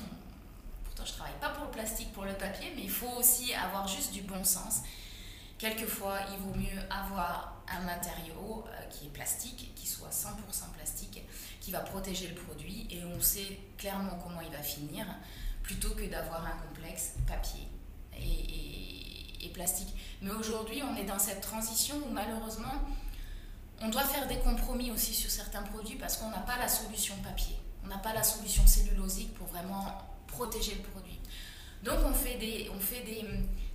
pourtant 0.85 1.05
je 1.05 1.11
travaille 1.11 1.37
pas 1.41 1.49
pour 1.49 1.65
le 1.65 1.71
plastique, 1.71 2.13
pour 2.13 2.23
le 2.23 2.33
papier, 2.33 2.71
mais 2.75 2.83
il 2.83 2.89
faut 2.89 3.11
aussi 3.17 3.53
avoir 3.53 3.87
juste 3.87 4.13
du 4.13 4.21
bon 4.21 4.43
sens. 4.43 4.81
Quelquefois, 5.57 6.19
il 6.31 6.37
vaut 6.37 6.55
mieux 6.55 6.81
avoir 6.89 7.61
un 7.67 7.81
matériau 7.81 8.63
euh, 8.65 8.85
qui 8.89 9.07
est 9.07 9.09
plastique, 9.09 9.73
qui 9.75 9.87
soit 9.87 10.09
100% 10.09 10.71
plastique, 10.73 11.21
va 11.71 11.79
protéger 11.79 12.27
le 12.27 12.35
produit 12.35 12.87
et 12.89 13.03
on 13.03 13.21
sait 13.21 13.59
clairement 13.77 14.17
comment 14.23 14.41
il 14.41 14.51
va 14.51 14.61
finir, 14.61 15.05
plutôt 15.63 15.91
que 15.91 16.05
d'avoir 16.05 16.45
un 16.45 16.57
complexe 16.67 17.13
papier 17.27 17.67
et, 18.17 19.45
et, 19.45 19.49
plastique. 19.49 19.93
Mais 20.21 20.31
aujourd'hui, 20.31 20.81
on 20.83 20.95
est 20.95 21.05
dans 21.05 21.19
cette 21.19 21.41
transition 21.41 21.95
où 22.07 22.11
malheureusement, 22.11 22.73
on 23.81 23.89
doit 23.89 24.03
faire 24.03 24.27
des 24.27 24.37
compromis 24.37 24.91
aussi 24.91 25.13
sur 25.13 25.29
certains 25.29 25.63
produits 25.63 25.97
parce 25.97 26.17
qu'on 26.17 26.29
n'a 26.29 26.39
pas 26.39 26.57
la 26.57 26.67
solution 26.67 27.15
papier, 27.23 27.55
on 27.83 27.87
n'a 27.87 27.97
pas 27.97 28.13
la 28.13 28.23
solution 28.23 28.65
cellulosique 28.67 29.33
pour 29.33 29.47
vraiment 29.47 29.85
protéger 30.27 30.75
le 30.75 30.81
produit. 30.81 31.19
Donc 31.83 31.97
on 32.05 32.13
fait 32.13 32.37
des, 32.37 32.69
on 32.75 32.79
fait 32.79 33.03
des, 33.03 33.25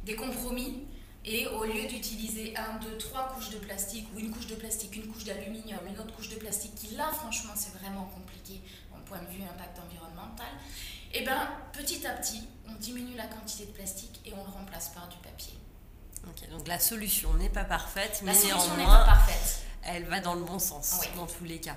des 0.05 0.15
compromis 0.15 0.87
et 1.25 1.47
au 1.47 1.65
lieu 1.65 1.87
d'utiliser 1.87 2.55
un, 2.57 2.79
deux, 2.79 2.99
trois 2.99 3.29
couches 3.29 3.51
de 3.51 3.59
plastique, 3.59 4.07
ou 4.15 4.19
une 4.19 4.31
couche 4.31 4.47
de 4.47 4.57
plastique, 4.57 4.95
une 4.97 5.07
couche 5.07 5.25
d'aluminium, 5.25 5.81
une 5.87 5.99
autre 5.99 6.15
couche 6.15 6.29
de 6.29 6.37
plastique, 6.37 6.75
qui 6.75 6.95
là, 6.95 7.11
franchement, 7.13 7.53
c'est 7.57 7.73
vraiment 7.79 8.05
compliqué 8.15 8.61
en 8.95 9.01
point 9.01 9.21
de 9.21 9.31
vue 9.31 9.43
impact 9.43 9.79
environnemental, 9.87 10.47
et 11.13 11.19
eh 11.21 11.25
bien 11.25 11.49
petit 11.73 12.07
à 12.07 12.11
petit, 12.11 12.43
on 12.69 12.75
diminue 12.75 13.15
la 13.17 13.27
quantité 13.27 13.67
de 13.67 13.71
plastique 13.71 14.21
et 14.25 14.33
on 14.33 14.45
le 14.45 14.51
remplace 14.51 14.89
par 14.89 15.09
du 15.09 15.17
papier. 15.19 15.55
Ok, 16.27 16.51
donc 16.51 16.67
la 16.67 16.79
solution 16.79 17.33
n'est 17.35 17.51
pas 17.51 17.65
parfaite, 17.65 18.21
mais 18.25 18.33
néanmoins, 18.33 19.05
parfaite. 19.05 19.63
elle 19.85 20.05
va 20.05 20.21
dans 20.21 20.35
le 20.35 20.43
bon 20.43 20.59
sens, 20.59 21.01
dans 21.15 21.27
tous 21.27 21.45
les 21.45 21.61
cas. 21.61 21.77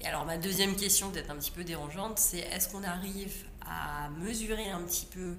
Et 0.00 0.06
alors, 0.06 0.26
ma 0.26 0.36
deuxième 0.36 0.76
question, 0.76 1.10
peut-être 1.10 1.30
un 1.30 1.36
petit 1.36 1.50
peu 1.50 1.64
dérangeante, 1.64 2.18
c'est 2.18 2.38
est-ce 2.38 2.68
qu'on 2.68 2.84
arrive 2.84 3.46
à 3.66 4.10
mesurer 4.10 4.70
un 4.70 4.82
petit 4.82 5.06
peu 5.06 5.36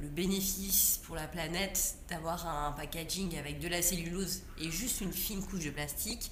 le 0.00 0.08
bénéfice 0.08 1.00
pour 1.04 1.16
la 1.16 1.26
planète 1.26 1.96
d'avoir 2.08 2.46
un 2.46 2.72
packaging 2.72 3.36
avec 3.38 3.58
de 3.58 3.68
la 3.68 3.82
cellulose 3.82 4.42
et 4.58 4.70
juste 4.70 5.00
une 5.00 5.12
fine 5.12 5.44
couche 5.44 5.64
de 5.64 5.70
plastique 5.70 6.30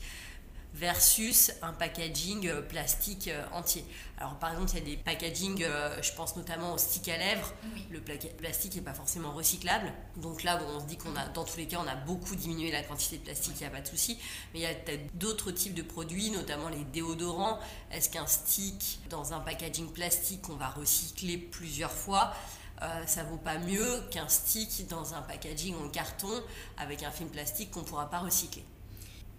versus 0.75 1.51
un 1.63 1.73
packaging 1.73 2.47
euh, 2.49 2.63
plastique 2.63 3.29
euh, 3.29 3.45
entier. 3.53 3.85
Alors 4.19 4.39
par 4.39 4.53
exemple, 4.53 4.71
il 4.75 4.79
y 4.79 4.83
a 4.83 4.85
des 4.85 4.97
packaging, 4.97 5.65
je 6.03 6.13
pense 6.13 6.37
notamment 6.37 6.75
au 6.75 6.79
stick 6.79 7.09
à 7.09 7.17
lèvres, 7.17 7.55
le 7.91 8.01
plastique 8.01 8.75
n'est 8.75 8.83
pas 8.83 8.93
forcément 8.93 9.33
recyclable. 9.33 9.93
Donc 10.17 10.43
là, 10.43 10.61
on 10.75 10.81
se 10.81 10.87
dit 10.87 10.97
qu'on 10.97 11.15
a, 11.15 11.29
dans 11.29 11.45
tous 11.45 11.57
les 11.57 11.67
cas, 11.67 11.79
on 11.85 11.89
a 11.89 11.95
beaucoup 11.95 12.35
diminué 12.35 12.73
la 12.73 12.83
quantité 12.83 13.19
de 13.19 13.23
plastique, 13.23 13.55
il 13.57 13.61
n'y 13.61 13.67
a 13.67 13.71
pas 13.71 13.81
de 13.81 13.87
souci. 13.87 14.19
Mais 14.53 14.61
il 14.61 14.63
y 14.63 14.67
a 14.67 14.75
peut-être 14.75 15.17
d'autres 15.17 15.53
types 15.53 15.75
de 15.75 15.83
produits, 15.83 16.31
notamment 16.31 16.69
les 16.69 16.85
déodorants. 16.85 17.61
Est-ce 17.93 18.11
qu'un 18.11 18.27
stick 18.27 18.99
dans 19.09 19.33
un 19.33 19.41
packaging 19.41 19.93
plastique, 19.93 20.49
on 20.49 20.57
va 20.57 20.69
recycler 20.69 21.39
plusieurs 21.39 21.93
fois? 21.93 22.35
Euh, 22.83 23.07
ça 23.07 23.25
vaut 23.25 23.39
pas 23.39 23.59
mieux 23.59 24.03
qu'un 24.11 24.29
stick 24.29 24.87
dans 24.89 25.15
un 25.15 25.23
packaging 25.23 25.75
en 25.75 25.89
carton 25.89 26.43
avec 26.77 27.03
un 27.03 27.11
film 27.11 27.29
plastique 27.29 27.73
qu'on 27.73 27.81
ne 27.81 27.85
pourra 27.85 28.09
pas 28.09 28.21
recycler 28.21 28.65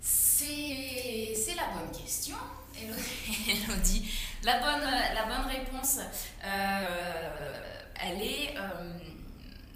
C'est 0.01 1.55
la 1.55 1.67
bonne 1.73 1.91
question, 1.97 2.35
Elodie. 2.75 4.11
La 4.43 4.59
bonne, 4.59 4.89
la 5.13 5.25
bonne 5.25 5.47
réponse, 5.47 5.99
euh, 6.43 7.61
elle 7.95 8.21
est. 8.21 8.57
Euh, 8.57 8.99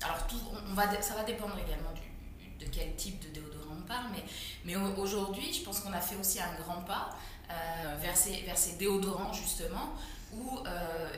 alors, 0.02 0.28
tout, 0.28 0.40
on 0.70 0.74
va, 0.74 1.02
ça 1.02 1.16
va 1.16 1.24
dépendre 1.24 1.56
également 1.58 1.92
de 2.60 2.66
quel 2.66 2.96
type 2.96 3.22
de 3.22 3.40
déodorant 3.40 3.76
on 3.78 3.88
parle, 3.88 4.08
mais, 4.12 4.24
mais 4.66 4.76
aujourd'hui, 4.76 5.54
je 5.54 5.64
pense 5.64 5.80
qu'on 5.80 5.94
a 5.94 6.02
fait 6.02 6.16
aussi 6.16 6.40
un 6.42 6.54
grand 6.62 6.82
pas 6.82 7.10
euh, 7.50 7.96
vers, 8.02 8.16
ces, 8.16 8.42
vers 8.42 8.58
ces 8.58 8.74
déodorants, 8.74 9.32
justement, 9.32 9.94
où, 10.34 10.60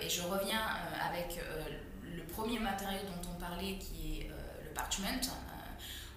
et 0.01 0.10
je 0.10 0.21
reviens 0.23 0.62
avec 1.10 1.39
premier 2.36 2.60
matériau 2.60 3.00
dont 3.04 3.30
on 3.34 3.39
parlait, 3.39 3.78
qui 3.78 4.19
est 4.19 4.30
le 4.63 4.74
parchment, 4.74 5.21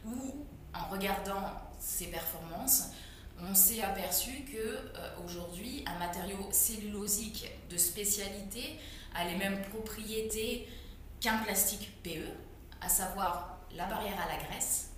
où, 0.04 0.46
en 0.74 0.88
regardant 0.88 1.52
ses 1.78 2.08
performances, 2.08 2.88
on 3.40 3.54
s'est 3.54 3.82
aperçu 3.82 4.44
que 4.44 4.78
aujourd'hui 5.24 5.84
un 5.86 5.98
matériau 5.98 6.48
cellulosique 6.50 7.48
de 7.70 7.76
spécialité 7.76 8.80
a 9.14 9.24
les 9.24 9.36
mêmes 9.36 9.62
propriétés 9.62 10.68
qu'un 11.20 11.38
plastique 11.38 12.02
PE, 12.02 12.26
à 12.80 12.88
savoir 12.88 13.58
la 13.74 13.86
barrière 13.86 14.20
à 14.20 14.28
la 14.28 14.42
graisse 14.44 14.90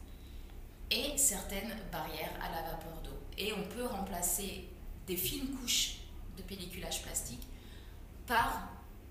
et 0.90 1.16
certaines 1.18 1.76
barrières 1.92 2.33
à 2.42 2.50
la 2.50 2.62
vapeur 2.70 3.00
d'eau. 3.04 3.18
Et 3.37 3.52
on 3.52 3.62
peut 3.74 3.85
remplacer 3.85 4.68
des 5.06 5.16
fines 5.16 5.54
couches 5.56 5.98
de 6.37 6.42
pelliculage 6.42 7.02
plastique 7.02 7.46
par 8.26 8.68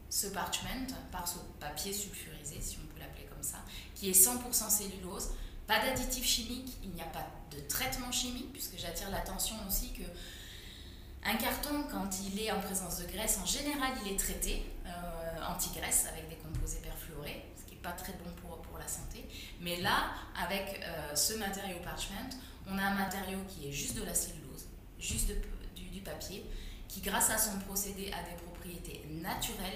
ce 0.09 0.27
parchment, 0.27 0.87
par 1.11 1.27
ce 1.27 1.37
papier 1.59 1.93
sulfurisé, 1.93 2.59
si 2.61 2.77
on 2.83 2.93
peut 2.93 2.99
l'appeler 2.99 3.25
comme 3.25 3.43
ça, 3.43 3.59
qui 3.95 4.09
est 4.09 4.13
100% 4.13 4.69
cellulose, 4.69 5.29
pas 5.67 5.79
d'additifs 5.79 6.25
chimiques, 6.25 6.77
il 6.83 6.89
n'y 6.89 7.01
a 7.01 7.05
pas 7.05 7.27
de 7.51 7.59
traitement 7.67 8.11
chimique, 8.11 8.51
puisque 8.51 8.77
j'attire 8.77 9.09
l'attention 9.11 9.55
aussi 9.67 9.93
que 9.93 10.03
un 11.23 11.35
carton, 11.35 11.83
quand 11.91 12.09
il 12.25 12.41
est 12.41 12.51
en 12.51 12.61
présence 12.61 12.99
de 12.99 13.05
graisse, 13.05 13.39
en 13.41 13.45
général, 13.45 13.91
il 14.05 14.13
est 14.13 14.17
traité 14.17 14.65
euh, 14.85 14.89
anti-graisse 15.47 16.05
avec 16.11 16.29
des 16.29 16.35
composés 16.35 16.79
perfluorés, 16.79 17.45
ce 17.57 17.65
qui 17.65 17.75
n'est 17.75 17.81
pas 17.81 17.91
très 17.91 18.13
bon 18.13 18.31
pour, 18.41 18.61
pour 18.61 18.77
la 18.77 18.87
santé. 18.87 19.27
Mais 19.59 19.81
là, 19.81 20.11
avec 20.41 20.81
euh, 20.81 21.15
ce 21.15 21.33
matériau 21.33 21.77
parchment, 21.83 22.29
on 22.67 22.77
a 22.77 22.83
un 22.83 22.95
matériau 22.95 23.39
qui 23.47 23.67
est 23.67 23.71
juste 23.71 23.97
de 23.97 24.03
la 24.03 24.13
cellulose, 24.13 24.67
juste 24.97 25.31
du, 25.75 25.89
du, 25.89 26.01
papier, 26.01 26.45
qui 26.87 27.01
grâce 27.01 27.29
à 27.29 27.37
son 27.37 27.59
procédé 27.59 28.11
a 28.13 28.23
des 28.23 28.35
propriétés 28.69 28.99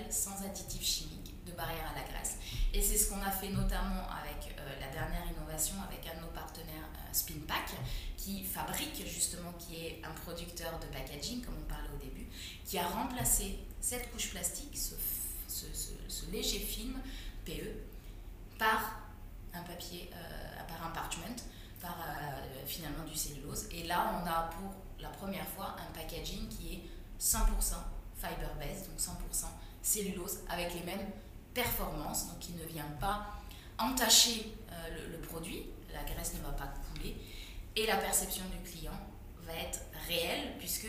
sans 0.09 0.45
additifs 0.45 0.85
chimiques, 0.85 1.33
de 1.45 1.51
barrière 1.51 1.91
à 1.91 1.99
la 1.99 2.07
graisse. 2.07 2.37
Et 2.73 2.81
c'est 2.81 2.97
ce 2.97 3.09
qu'on 3.09 3.21
a 3.21 3.31
fait 3.31 3.49
notamment 3.49 4.07
avec 4.09 4.55
euh, 4.57 4.79
la 4.79 4.87
dernière 4.87 5.23
innovation, 5.35 5.75
avec 5.87 6.05
un 6.07 6.17
de 6.17 6.25
nos 6.25 6.31
partenaires 6.31 6.87
Spinpack, 7.11 7.73
qui 8.17 8.43
fabrique 8.43 9.05
justement, 9.05 9.51
qui 9.59 9.75
est 9.75 10.01
un 10.03 10.11
producteur 10.11 10.79
de 10.79 10.85
packaging, 10.87 11.43
comme 11.43 11.55
on 11.59 11.69
parlait 11.69 11.89
au 11.93 11.97
début, 11.97 12.27
qui 12.65 12.77
a 12.77 12.87
remplacé 12.87 13.59
cette 13.81 14.11
couche 14.11 14.31
plastique, 14.31 14.77
ce, 14.77 14.95
ce, 15.47 16.31
léger 16.31 16.59
film 16.59 16.95
PE, 17.45 17.75
par 18.57 19.01
un 19.53 19.61
papier, 19.61 20.09
euh, 20.13 20.63
par 20.67 20.87
un 20.87 20.91
parchment, 20.91 21.35
par 21.81 21.97
euh, 21.99 22.65
finalement 22.65 23.03
du 23.03 23.15
cellulose. 23.15 23.67
Et 23.71 23.83
là, 23.83 24.21
on 24.21 24.27
a 24.27 24.49
pour 24.55 24.73
la 24.99 25.09
première 25.09 25.47
fois 25.49 25.75
un 25.77 25.93
packaging 25.93 26.47
qui 26.47 26.73
est 26.73 26.81
100% 27.19 27.75
fiber-based, 28.23 28.87
donc 28.87 28.99
100% 28.99 29.45
cellulose, 29.81 30.39
avec 30.49 30.73
les 30.73 30.83
mêmes 30.83 31.05
performances, 31.53 32.27
donc 32.27 32.39
qui 32.39 32.53
ne 32.53 32.65
vient 32.65 32.89
pas 32.99 33.27
entacher 33.77 34.55
euh, 34.71 34.89
le, 34.95 35.17
le, 35.17 35.21
produit, 35.21 35.65
la 35.93 36.03
graisse 36.03 36.33
ne 36.35 36.39
va 36.39 36.53
pas 36.53 36.73
couler, 36.93 37.15
et 37.75 37.85
la 37.85 37.97
perception 37.97 38.43
du 38.45 38.69
client 38.69 38.99
va 39.45 39.53
être 39.53 39.81
réelle, 40.07 40.57
puisque 40.57 40.87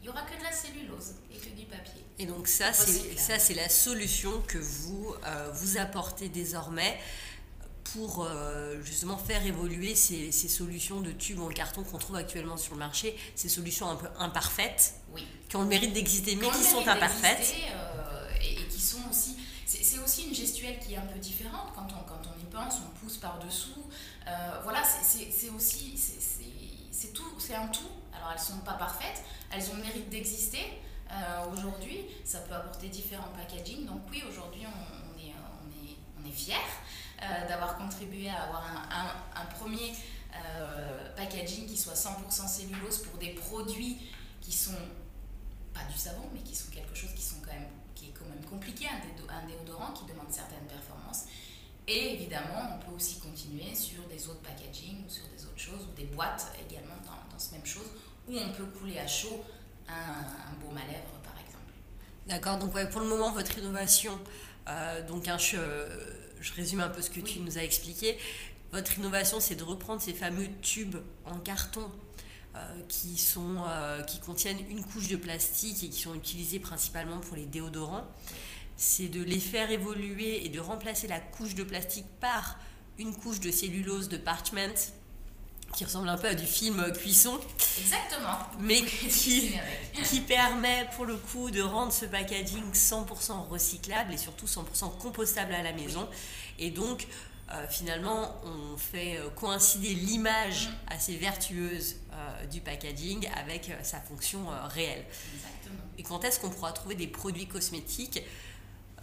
il 0.00 0.04
n'y 0.04 0.08
aura 0.10 0.22
que 0.22 0.38
de 0.38 0.44
la 0.44 0.52
cellulose 0.52 1.14
et 1.32 1.38
que 1.38 1.48
du 1.50 1.66
papier. 1.66 2.04
Et 2.18 2.26
donc 2.26 2.46
ça, 2.46 2.72
c'est 2.72 3.18
ça, 3.18 3.38
c'est 3.38 3.54
la 3.54 3.68
solution 3.68 4.40
que 4.46 4.58
vous 4.58 5.14
euh, 5.24 5.50
vous 5.52 5.78
apportez 5.78 6.28
désormais 6.28 6.98
pour 7.92 8.24
euh, 8.24 8.80
justement 8.82 9.16
faire 9.16 9.44
évoluer 9.46 9.94
ces, 9.94 10.32
ces, 10.32 10.48
solutions 10.48 11.00
de 11.00 11.12
tubes 11.12 11.40
en 11.40 11.48
carton 11.48 11.82
qu'on 11.84 11.98
trouve 11.98 12.16
actuellement 12.16 12.56
sur 12.56 12.74
le 12.74 12.80
marché, 12.80 13.16
ces 13.34 13.48
solutions 13.48 13.88
un 13.88 13.96
peu 13.96 14.08
imparfaites, 14.18 14.94
oui. 15.14 15.26
qui 15.48 15.56
ont 15.56 15.62
le 15.62 15.68
mérite 15.68 15.92
d'exister, 15.92 16.36
mais 16.36 16.48
qui 16.50 16.64
sont 16.64 16.86
imparfaites. 16.86 17.54
Euh, 17.74 18.28
et, 18.42 18.60
et, 18.60 18.68
qui 18.68 18.80
sont 18.80 19.00
aussi... 19.10 19.36
C'est 19.66 19.98
aussi 19.98 20.28
une 20.28 20.34
gestuelle 20.34 20.78
qui 20.78 20.94
est 20.94 20.96
un 20.96 21.06
peu 21.06 21.18
différente 21.18 21.72
quand 21.74 21.86
on, 21.88 22.02
quand 22.08 22.20
on 22.24 22.40
y 22.40 22.44
pense, 22.50 22.76
on 22.86 22.98
pousse 22.98 23.18
par-dessous. 23.18 23.84
Euh, 24.26 24.60
voilà, 24.64 24.82
c'est 24.82 25.50
aussi... 25.50 25.94
C'est 26.90 27.12
tout, 27.12 27.38
c'est 27.38 27.54
un 27.54 27.68
tout. 27.68 27.88
Alors 28.12 28.32
elles 28.32 28.40
ne 28.40 28.44
sont 28.44 28.64
pas 28.64 28.72
parfaites, 28.72 29.22
elles 29.52 29.62
ont 29.70 29.76
le 29.76 29.82
mérite 29.82 30.08
d'exister. 30.08 30.80
Aujourd'hui, 31.52 32.00
ça 32.24 32.40
peut 32.40 32.54
apporter 32.54 32.88
différents 32.88 33.30
packaging. 33.36 33.86
Donc 33.86 34.02
oui, 34.10 34.22
aujourd'hui, 34.28 34.62
on, 34.66 35.14
on, 35.14 35.18
est, 35.18 35.32
on, 35.32 35.86
est, 35.86 35.96
on 36.20 36.28
est 36.28 36.32
fiers 36.32 36.54
euh, 37.20 37.48
d'avoir 37.48 37.76
contribué 37.76 38.28
à 38.28 38.42
avoir 38.44 38.64
un, 39.34 39.44
premier 39.46 39.92
euh, 40.36 41.14
packaging 41.16 41.66
qui 41.66 41.76
soit 41.76 41.94
100% 41.94 42.46
cellulose 42.46 42.98
pour 42.98 43.18
des 43.18 43.30
produits 43.30 43.98
qui 44.40 44.52
sont 44.52 44.78
pas 45.74 45.82
du 45.90 45.98
savon, 45.98 46.22
mais 46.32 46.40
qui 46.40 46.54
sont 46.54 46.70
quelque 46.70 46.94
chose 46.94 47.10
qui, 47.16 47.22
sont 47.22 47.40
quand 47.44 47.52
même, 47.52 47.66
qui 47.96 48.06
est 48.06 48.12
quand 48.12 48.26
même 48.26 48.44
compliqué, 48.44 48.86
un, 48.86 49.46
déodorant 49.46 49.92
qui 49.92 50.04
demande 50.04 50.30
certaines 50.30 50.66
performances. 50.68 51.24
Et 51.88 52.14
évidemment, 52.14 52.76
on 52.76 52.86
peut 52.86 52.94
aussi 52.94 53.18
continuer 53.18 53.74
sur 53.74 54.06
des 54.06 54.28
autres 54.28 54.42
packaging 54.42 55.04
ou 55.04 55.10
sur 55.10 55.26
des 55.36 55.44
autres 55.44 55.58
choses, 55.58 55.88
ou 55.90 55.96
des 55.96 56.06
boîtes 56.06 56.52
également 56.70 56.96
dans, 57.04 57.32
dans 57.32 57.38
ce 57.38 57.52
même 57.52 57.66
chose, 57.66 57.90
où 58.28 58.36
on 58.36 58.52
peut 58.52 58.66
couler 58.78 58.98
à 59.00 59.08
chaud 59.08 59.42
un, 59.88 59.92
un 59.92 60.54
baume 60.62 60.76
à 60.76 60.86
lèvres. 60.86 61.17
D'accord, 62.28 62.58
donc 62.58 62.74
ouais, 62.74 62.86
pour 62.86 63.00
le 63.00 63.06
moment, 63.06 63.32
votre 63.32 63.56
innovation, 63.56 64.12
euh, 64.68 65.06
donc 65.06 65.28
un, 65.28 65.38
je, 65.38 65.56
je, 66.42 66.52
résume 66.52 66.80
un 66.80 66.90
peu 66.90 67.00
ce 67.00 67.08
que 67.08 67.20
oui. 67.20 67.24
tu 67.24 67.40
nous 67.40 67.56
as 67.56 67.62
expliqué. 67.62 68.18
Votre 68.70 68.98
innovation, 68.98 69.40
c'est 69.40 69.54
de 69.54 69.64
reprendre 69.64 70.02
ces 70.02 70.12
fameux 70.12 70.46
tubes 70.60 70.96
en 71.24 71.38
carton 71.38 71.90
euh, 72.54 72.80
qui, 72.86 73.16
sont, 73.16 73.56
euh, 73.66 74.02
qui 74.02 74.20
contiennent 74.20 74.58
une 74.68 74.84
couche 74.84 75.08
de 75.08 75.16
plastique 75.16 75.82
et 75.82 75.88
qui 75.88 76.02
sont 76.02 76.14
utilisés 76.14 76.60
principalement 76.60 77.18
pour 77.20 77.34
les 77.34 77.46
déodorants. 77.46 78.06
C'est 78.76 79.08
de 79.08 79.22
les 79.22 79.40
faire 79.40 79.70
évoluer 79.70 80.44
et 80.44 80.50
de 80.50 80.60
remplacer 80.60 81.08
la 81.08 81.20
couche 81.20 81.54
de 81.54 81.64
plastique 81.64 82.06
par 82.20 82.58
une 82.98 83.14
couche 83.16 83.40
de 83.40 83.50
cellulose 83.50 84.10
de 84.10 84.18
parchment 84.18 84.74
qui 85.74 85.84
ressemble 85.84 86.08
un 86.08 86.16
peu 86.16 86.28
à 86.28 86.34
du 86.34 86.46
film 86.46 86.92
cuisson. 86.92 87.38
Exactement. 87.78 88.38
Mais 88.60 88.82
qui, 88.82 89.54
qui 90.04 90.20
permet 90.20 90.88
pour 90.96 91.04
le 91.04 91.16
coup 91.16 91.50
de 91.50 91.62
rendre 91.62 91.92
ce 91.92 92.04
packaging 92.06 92.72
100% 92.72 93.48
recyclable 93.48 94.12
et 94.12 94.18
surtout 94.18 94.46
100% 94.46 94.98
compostable 94.98 95.54
à 95.54 95.62
la 95.62 95.72
maison. 95.72 96.08
Et 96.58 96.70
donc, 96.70 97.06
euh, 97.52 97.66
finalement, 97.68 98.34
on 98.44 98.76
fait 98.76 99.18
coïncider 99.36 99.94
l'image 99.94 100.68
mmh. 100.68 100.92
assez 100.92 101.16
vertueuse 101.16 101.96
euh, 102.18 102.46
du 102.46 102.60
packaging 102.60 103.28
avec 103.36 103.68
euh, 103.68 103.74
sa 103.82 104.00
fonction 104.00 104.50
euh, 104.50 104.66
réelle. 104.66 105.04
Exactement. 105.34 105.84
Et 105.98 106.02
quand 106.02 106.24
est-ce 106.24 106.40
qu'on 106.40 106.50
pourra 106.50 106.72
trouver 106.72 106.96
des 106.96 107.06
produits 107.06 107.46
cosmétiques? 107.46 108.22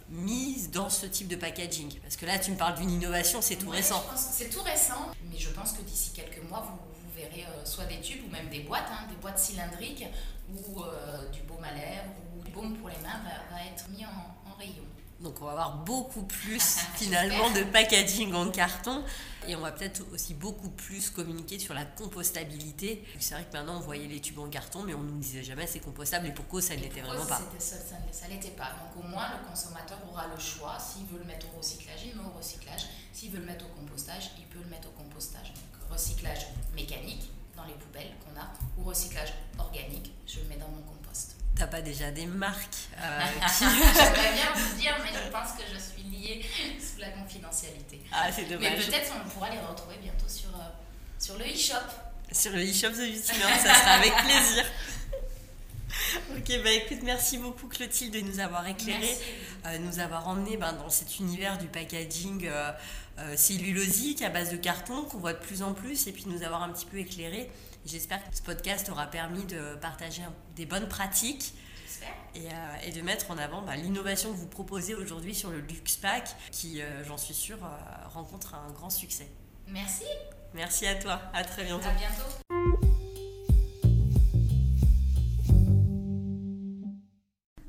Mise 0.08 0.70
dans 0.70 0.88
ce 0.88 1.06
type 1.06 1.28
de 1.28 1.36
packaging 1.36 1.98
Parce 2.00 2.16
que 2.16 2.26
là, 2.26 2.38
tu 2.38 2.50
me 2.50 2.56
parles 2.56 2.76
d'une 2.78 2.90
innovation, 2.90 3.40
c'est 3.40 3.56
tout 3.56 3.68
ouais, 3.68 3.76
récent. 3.76 4.04
C'est 4.16 4.50
tout 4.50 4.62
récent, 4.62 5.10
mais 5.30 5.38
je 5.38 5.48
pense 5.50 5.72
que 5.72 5.82
d'ici 5.82 6.12
quelques 6.14 6.42
mois, 6.48 6.60
vous, 6.60 6.76
vous 6.76 7.12
verrez 7.14 7.44
euh, 7.44 7.64
soit 7.64 7.84
des 7.84 8.00
tubes 8.00 8.24
ou 8.26 8.30
même 8.30 8.48
des 8.48 8.60
boîtes, 8.60 8.88
hein, 8.90 9.06
des 9.08 9.16
boîtes 9.16 9.38
cylindriques, 9.38 10.04
où 10.48 10.82
euh, 10.82 11.28
du 11.30 11.42
baume 11.42 11.64
à 11.64 11.72
lèvres 11.72 12.12
ou 12.36 12.42
du 12.42 12.50
baume 12.50 12.76
pour 12.76 12.88
les 12.88 12.98
mains 12.98 13.20
va, 13.24 13.56
va 13.56 13.64
être 13.64 13.88
mis 13.90 14.04
en, 14.04 14.50
en, 14.50 14.54
rayon. 14.56 14.84
Donc 15.20 15.40
on 15.40 15.46
va 15.46 15.52
avoir 15.52 15.76
beaucoup 15.78 16.22
plus 16.24 16.78
finalement 16.94 17.50
de 17.50 17.62
packaging 17.64 18.34
en 18.34 18.50
carton 18.50 19.02
et 19.48 19.56
on 19.56 19.60
va 19.60 19.72
peut-être 19.72 20.02
aussi 20.12 20.34
beaucoup 20.34 20.68
plus 20.68 21.08
communiquer 21.08 21.58
sur 21.58 21.72
la 21.72 21.84
compostabilité. 21.84 23.02
C'est 23.18 23.34
vrai 23.34 23.44
que 23.44 23.56
maintenant 23.56 23.76
on 23.76 23.80
voyait 23.80 24.08
les 24.08 24.20
tubes 24.20 24.38
en 24.38 24.48
carton 24.48 24.82
mais 24.82 24.94
on 24.94 25.02
ne 25.02 25.10
nous 25.10 25.18
disait 25.18 25.42
jamais 25.42 25.66
c'est 25.66 25.80
compostable 25.80 26.26
et 26.26 26.32
pour 26.32 26.46
cause 26.48 26.64
ça 26.64 26.76
ne 26.76 26.82
l'était 26.82 27.00
vraiment 27.00 27.24
pas. 27.24 27.40
Ça, 27.58 27.76
ça, 28.12 28.28
l'était 28.28 28.50
pas. 28.50 28.70
Donc 28.72 29.04
au 29.04 29.08
moins 29.08 29.28
le 29.30 29.48
consommateur 29.48 29.98
aura 30.10 30.26
le 30.26 30.38
choix. 30.38 30.76
S'il 30.78 31.06
veut 31.06 31.18
le 31.18 31.24
mettre 31.24 31.46
au 31.54 31.58
recyclage, 31.58 32.00
il 32.04 32.14
met 32.14 32.26
au 32.26 32.36
recyclage. 32.36 32.86
S'il 33.12 33.30
veut 33.30 33.40
le 33.40 33.46
mettre 33.46 33.64
au 33.64 33.68
compostage, 33.68 34.32
il 34.38 34.44
peut 34.46 34.58
le 34.62 34.68
mettre 34.68 34.88
au 34.88 35.02
compostage. 35.02 35.54
Donc 35.54 35.90
recyclage 35.90 36.46
mécanique 36.74 37.30
dans 37.56 37.64
les 37.64 37.74
poubelles 37.74 38.12
qu'on 38.20 38.38
a 38.38 38.52
ou 38.76 38.88
recyclage 38.88 39.32
organique, 39.58 40.12
je 40.26 40.40
le 40.40 40.46
mets 40.48 40.56
dans 40.56 40.68
mon 40.68 40.82
compost. 40.82 41.05
T'as 41.56 41.66
pas 41.66 41.80
déjà 41.80 42.10
des 42.10 42.26
marques 42.26 42.88
euh, 43.00 43.20
qui... 43.58 43.64
J'aimerais 43.64 44.32
bien 44.34 44.52
vous 44.54 44.76
dire, 44.76 44.94
mais 45.02 45.10
je 45.12 45.30
pense 45.30 45.52
que 45.52 45.62
je 45.72 45.78
suis 45.78 46.02
liée 46.02 46.44
sous 46.78 47.00
la 47.00 47.10
confidentialité. 47.10 48.02
Ah, 48.12 48.30
c'est 48.30 48.44
dommage. 48.44 48.72
Mais 48.78 48.84
peut-être 48.84 49.12
on 49.24 49.28
pourra 49.28 49.50
les 49.50 49.58
retrouver 49.58 49.96
bientôt 50.02 50.28
sur, 50.28 50.50
euh, 50.50 50.68
sur 51.18 51.38
le 51.38 51.44
e-shop. 51.44 51.86
Sur 52.30 52.52
le 52.52 52.62
e-shop 52.62 52.90
The 52.90 53.10
Vitineur, 53.10 53.50
ça 53.58 53.74
sera 53.74 53.90
avec 53.92 54.12
plaisir. 54.16 54.64
Ok, 56.36 56.62
bah 56.62 56.70
écoute, 56.72 56.98
merci 57.02 57.38
beaucoup 57.38 57.68
Clotilde 57.68 58.12
de 58.12 58.20
nous 58.20 58.40
avoir 58.40 58.66
éclairé, 58.66 59.08
euh, 59.66 59.78
nous 59.78 59.98
avoir 59.98 60.28
emmené 60.28 60.56
ben, 60.56 60.72
dans 60.72 60.90
cet 60.90 61.18
univers 61.18 61.58
du 61.58 61.66
packaging 61.66 62.46
euh, 62.46 62.72
euh, 63.18 63.36
cellulosique 63.36 64.22
à 64.22 64.28
base 64.28 64.50
de 64.50 64.56
carton 64.56 65.02
qu'on 65.04 65.18
voit 65.18 65.32
de 65.32 65.38
plus 65.38 65.62
en 65.62 65.72
plus 65.72 66.06
et 66.06 66.12
puis 66.12 66.24
nous 66.26 66.42
avoir 66.42 66.62
un 66.62 66.70
petit 66.70 66.86
peu 66.86 66.98
éclairé. 66.98 67.50
J'espère 67.86 68.28
que 68.28 68.36
ce 68.36 68.42
podcast 68.42 68.88
aura 68.88 69.06
permis 69.06 69.44
de 69.44 69.76
partager 69.76 70.22
des 70.56 70.66
bonnes 70.66 70.88
pratiques 70.88 71.54
et, 72.34 72.48
euh, 72.48 72.76
et, 72.84 72.90
de 72.90 73.00
mettre 73.00 73.30
en 73.30 73.38
avant 73.38 73.62
bah, 73.62 73.76
l'innovation 73.76 74.32
que 74.32 74.36
vous 74.36 74.48
proposez 74.48 74.94
aujourd'hui 74.94 75.34
sur 75.34 75.50
le 75.50 75.60
Luxe 75.60 75.96
Pack 75.96 76.34
qui, 76.50 76.82
euh, 76.82 77.04
j'en 77.04 77.16
suis 77.16 77.34
sûre, 77.34 77.58
rencontre 78.12 78.54
un 78.54 78.72
grand 78.72 78.90
succès. 78.90 79.28
Merci. 79.68 80.04
Merci 80.52 80.86
à 80.86 80.96
toi. 80.96 81.20
À 81.32 81.44
très 81.44 81.64
bientôt. 81.64 81.88
À 81.88 81.92
bientôt. 81.92 82.55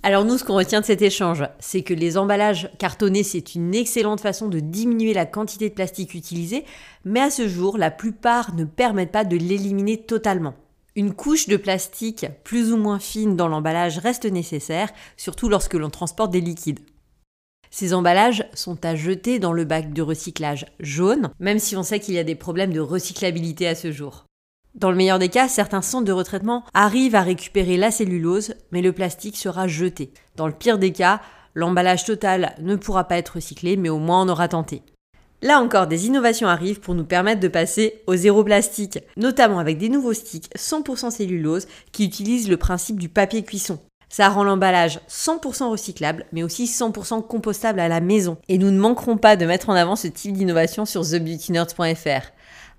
Alors 0.08 0.24
nous, 0.24 0.38
ce 0.38 0.46
qu'on 0.46 0.56
retient 0.56 0.80
de 0.80 0.86
cet 0.86 1.02
échange, 1.02 1.43
c'est 1.60 1.82
que 1.82 1.93
les 1.93 2.17
emballages 2.17 2.70
cartonnés, 2.80 3.24
c'est 3.24 3.56
une 3.56 3.76
excellente 3.76 4.22
façon 4.22 4.48
de 4.48 4.62
diminuer 4.62 5.13
la 5.13 5.26
quantité 5.26 5.67
de 5.67 5.74
plastique 5.74 6.13
utilisée, 6.13 6.63
mais 7.04 7.20
à 7.20 7.30
ce 7.30 7.50
jour, 7.50 7.78
la 7.78 7.91
plupart 7.91 8.56
ne 8.56 8.63
permettent 8.63 9.12
pas 9.12 9.26
de 9.26 9.36
l'éliminer 9.36 9.98
totalement. 9.98 10.54
Une 10.96 11.13
couche 11.13 11.50
de 11.50 11.58
plastique 11.58 12.26
plus 12.46 12.72
ou 12.72 12.78
moins 12.78 13.00
fine 13.00 13.36
dans 13.36 13.50
l'emballage 13.50 13.98
reste 13.98 14.24
nécessaire, 14.24 14.93
surtout 15.17 15.50
lorsque 15.50 15.74
l'on 15.74 15.89
transporte 15.89 16.32
des 16.32 16.39
liquides. 16.39 16.80
Ces 17.70 17.93
emballages 17.93 18.46
sont 18.54 18.86
à 18.86 18.96
jeter 18.96 19.39
dans 19.39 19.52
le 19.52 19.65
bac 19.65 19.91
de 19.91 20.02
recyclage 20.02 20.67
jaune, 20.80 21.32
même 21.41 21.60
si 21.60 21.76
on 21.76 21.84
sait 21.84 22.00
qu'il 22.00 22.13
y 22.13 22.20
a 22.20 22.24
des 22.24 22.36
problèmes 22.36 22.72
de 22.72 22.80
recyclabilité 22.80 23.67
à 23.67 23.76
ce 23.76 23.91
jour. 23.91 24.27
Dans 24.78 24.92
le 24.92 24.98
meilleur 24.98 25.18
des 25.18 25.30
cas, 25.30 25.48
certains 25.48 25.82
centres 25.82 26.06
de 26.06 26.12
retraitement 26.12 26.63
arrivent 26.76 27.16
à 27.16 27.24
récupérer 27.24 27.78
la 27.78 27.90
cellulose, 27.90 28.54
mais 28.72 28.84
le 28.84 28.94
plastique 28.94 29.36
sera 29.36 29.68
jeté. 29.68 30.13
Dans 30.36 30.46
le 30.46 30.54
pire 30.54 30.78
des 30.78 30.92
cas, 30.92 31.20
l'emballage 31.56 32.06
total 32.06 32.54
ne 32.62 32.76
pourra 32.76 33.06
pas 33.06 33.18
être 33.18 33.36
recyclé, 33.36 33.76
mais 33.76 33.90
au 33.90 33.98
moins 33.98 34.22
on 34.22 34.30
aura 34.30 34.48
tenté. 34.48 34.84
Là 35.42 35.60
encore, 35.62 35.88
des 35.88 36.06
innovations 36.06 36.48
arrivent 36.48 36.80
pour 36.80 36.94
nous 36.94 37.06
permettre 37.06 37.40
de 37.40 37.48
passer 37.48 38.04
au 38.06 38.16
zéro 38.16 38.44
plastique, 38.44 39.00
notamment 39.18 39.58
avec 39.58 39.80
des 39.80 39.90
nouveaux 39.90 40.13
sticks 40.13 40.50
100% 40.56 41.10
cellulose 41.10 41.68
qui 41.92 42.06
utilisent 42.06 42.50
le 42.50 42.58
principe 42.58 43.00
du 43.00 43.10
papier 43.10 43.44
cuisson. 43.44 43.80
Ça 44.10 44.30
rend 44.30 44.44
l'emballage 44.44 45.00
100% 45.10 45.70
recyclable, 45.72 46.26
mais 46.32 46.44
aussi 46.44 46.66
100% 46.66 47.26
compostable 47.26 47.80
à 47.80 47.88
la 47.88 48.00
maison. 48.00 48.38
Et 48.48 48.60
nous 48.60 48.72
ne 48.72 48.80
manquerons 48.80 49.18
pas 49.18 49.36
de 49.36 49.46
mettre 49.46 49.70
en 49.70 49.74
avant 49.74 49.96
ce 49.96 50.08
type 50.08 50.34
d'innovation 50.34 50.86
sur 50.86 51.02
thebeautynerds.fr. 51.02 52.32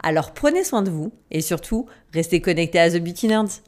Alors 0.02 0.32
prenez 0.32 0.64
soin 0.64 0.82
de 0.82 0.90
vous 0.90 1.12
et 1.30 1.40
surtout, 1.40 1.86
restez 2.12 2.40
connectés 2.40 2.78
à 2.78 2.90
The 2.90 2.98
Beauty 2.98 3.28
Nerds. 3.28 3.62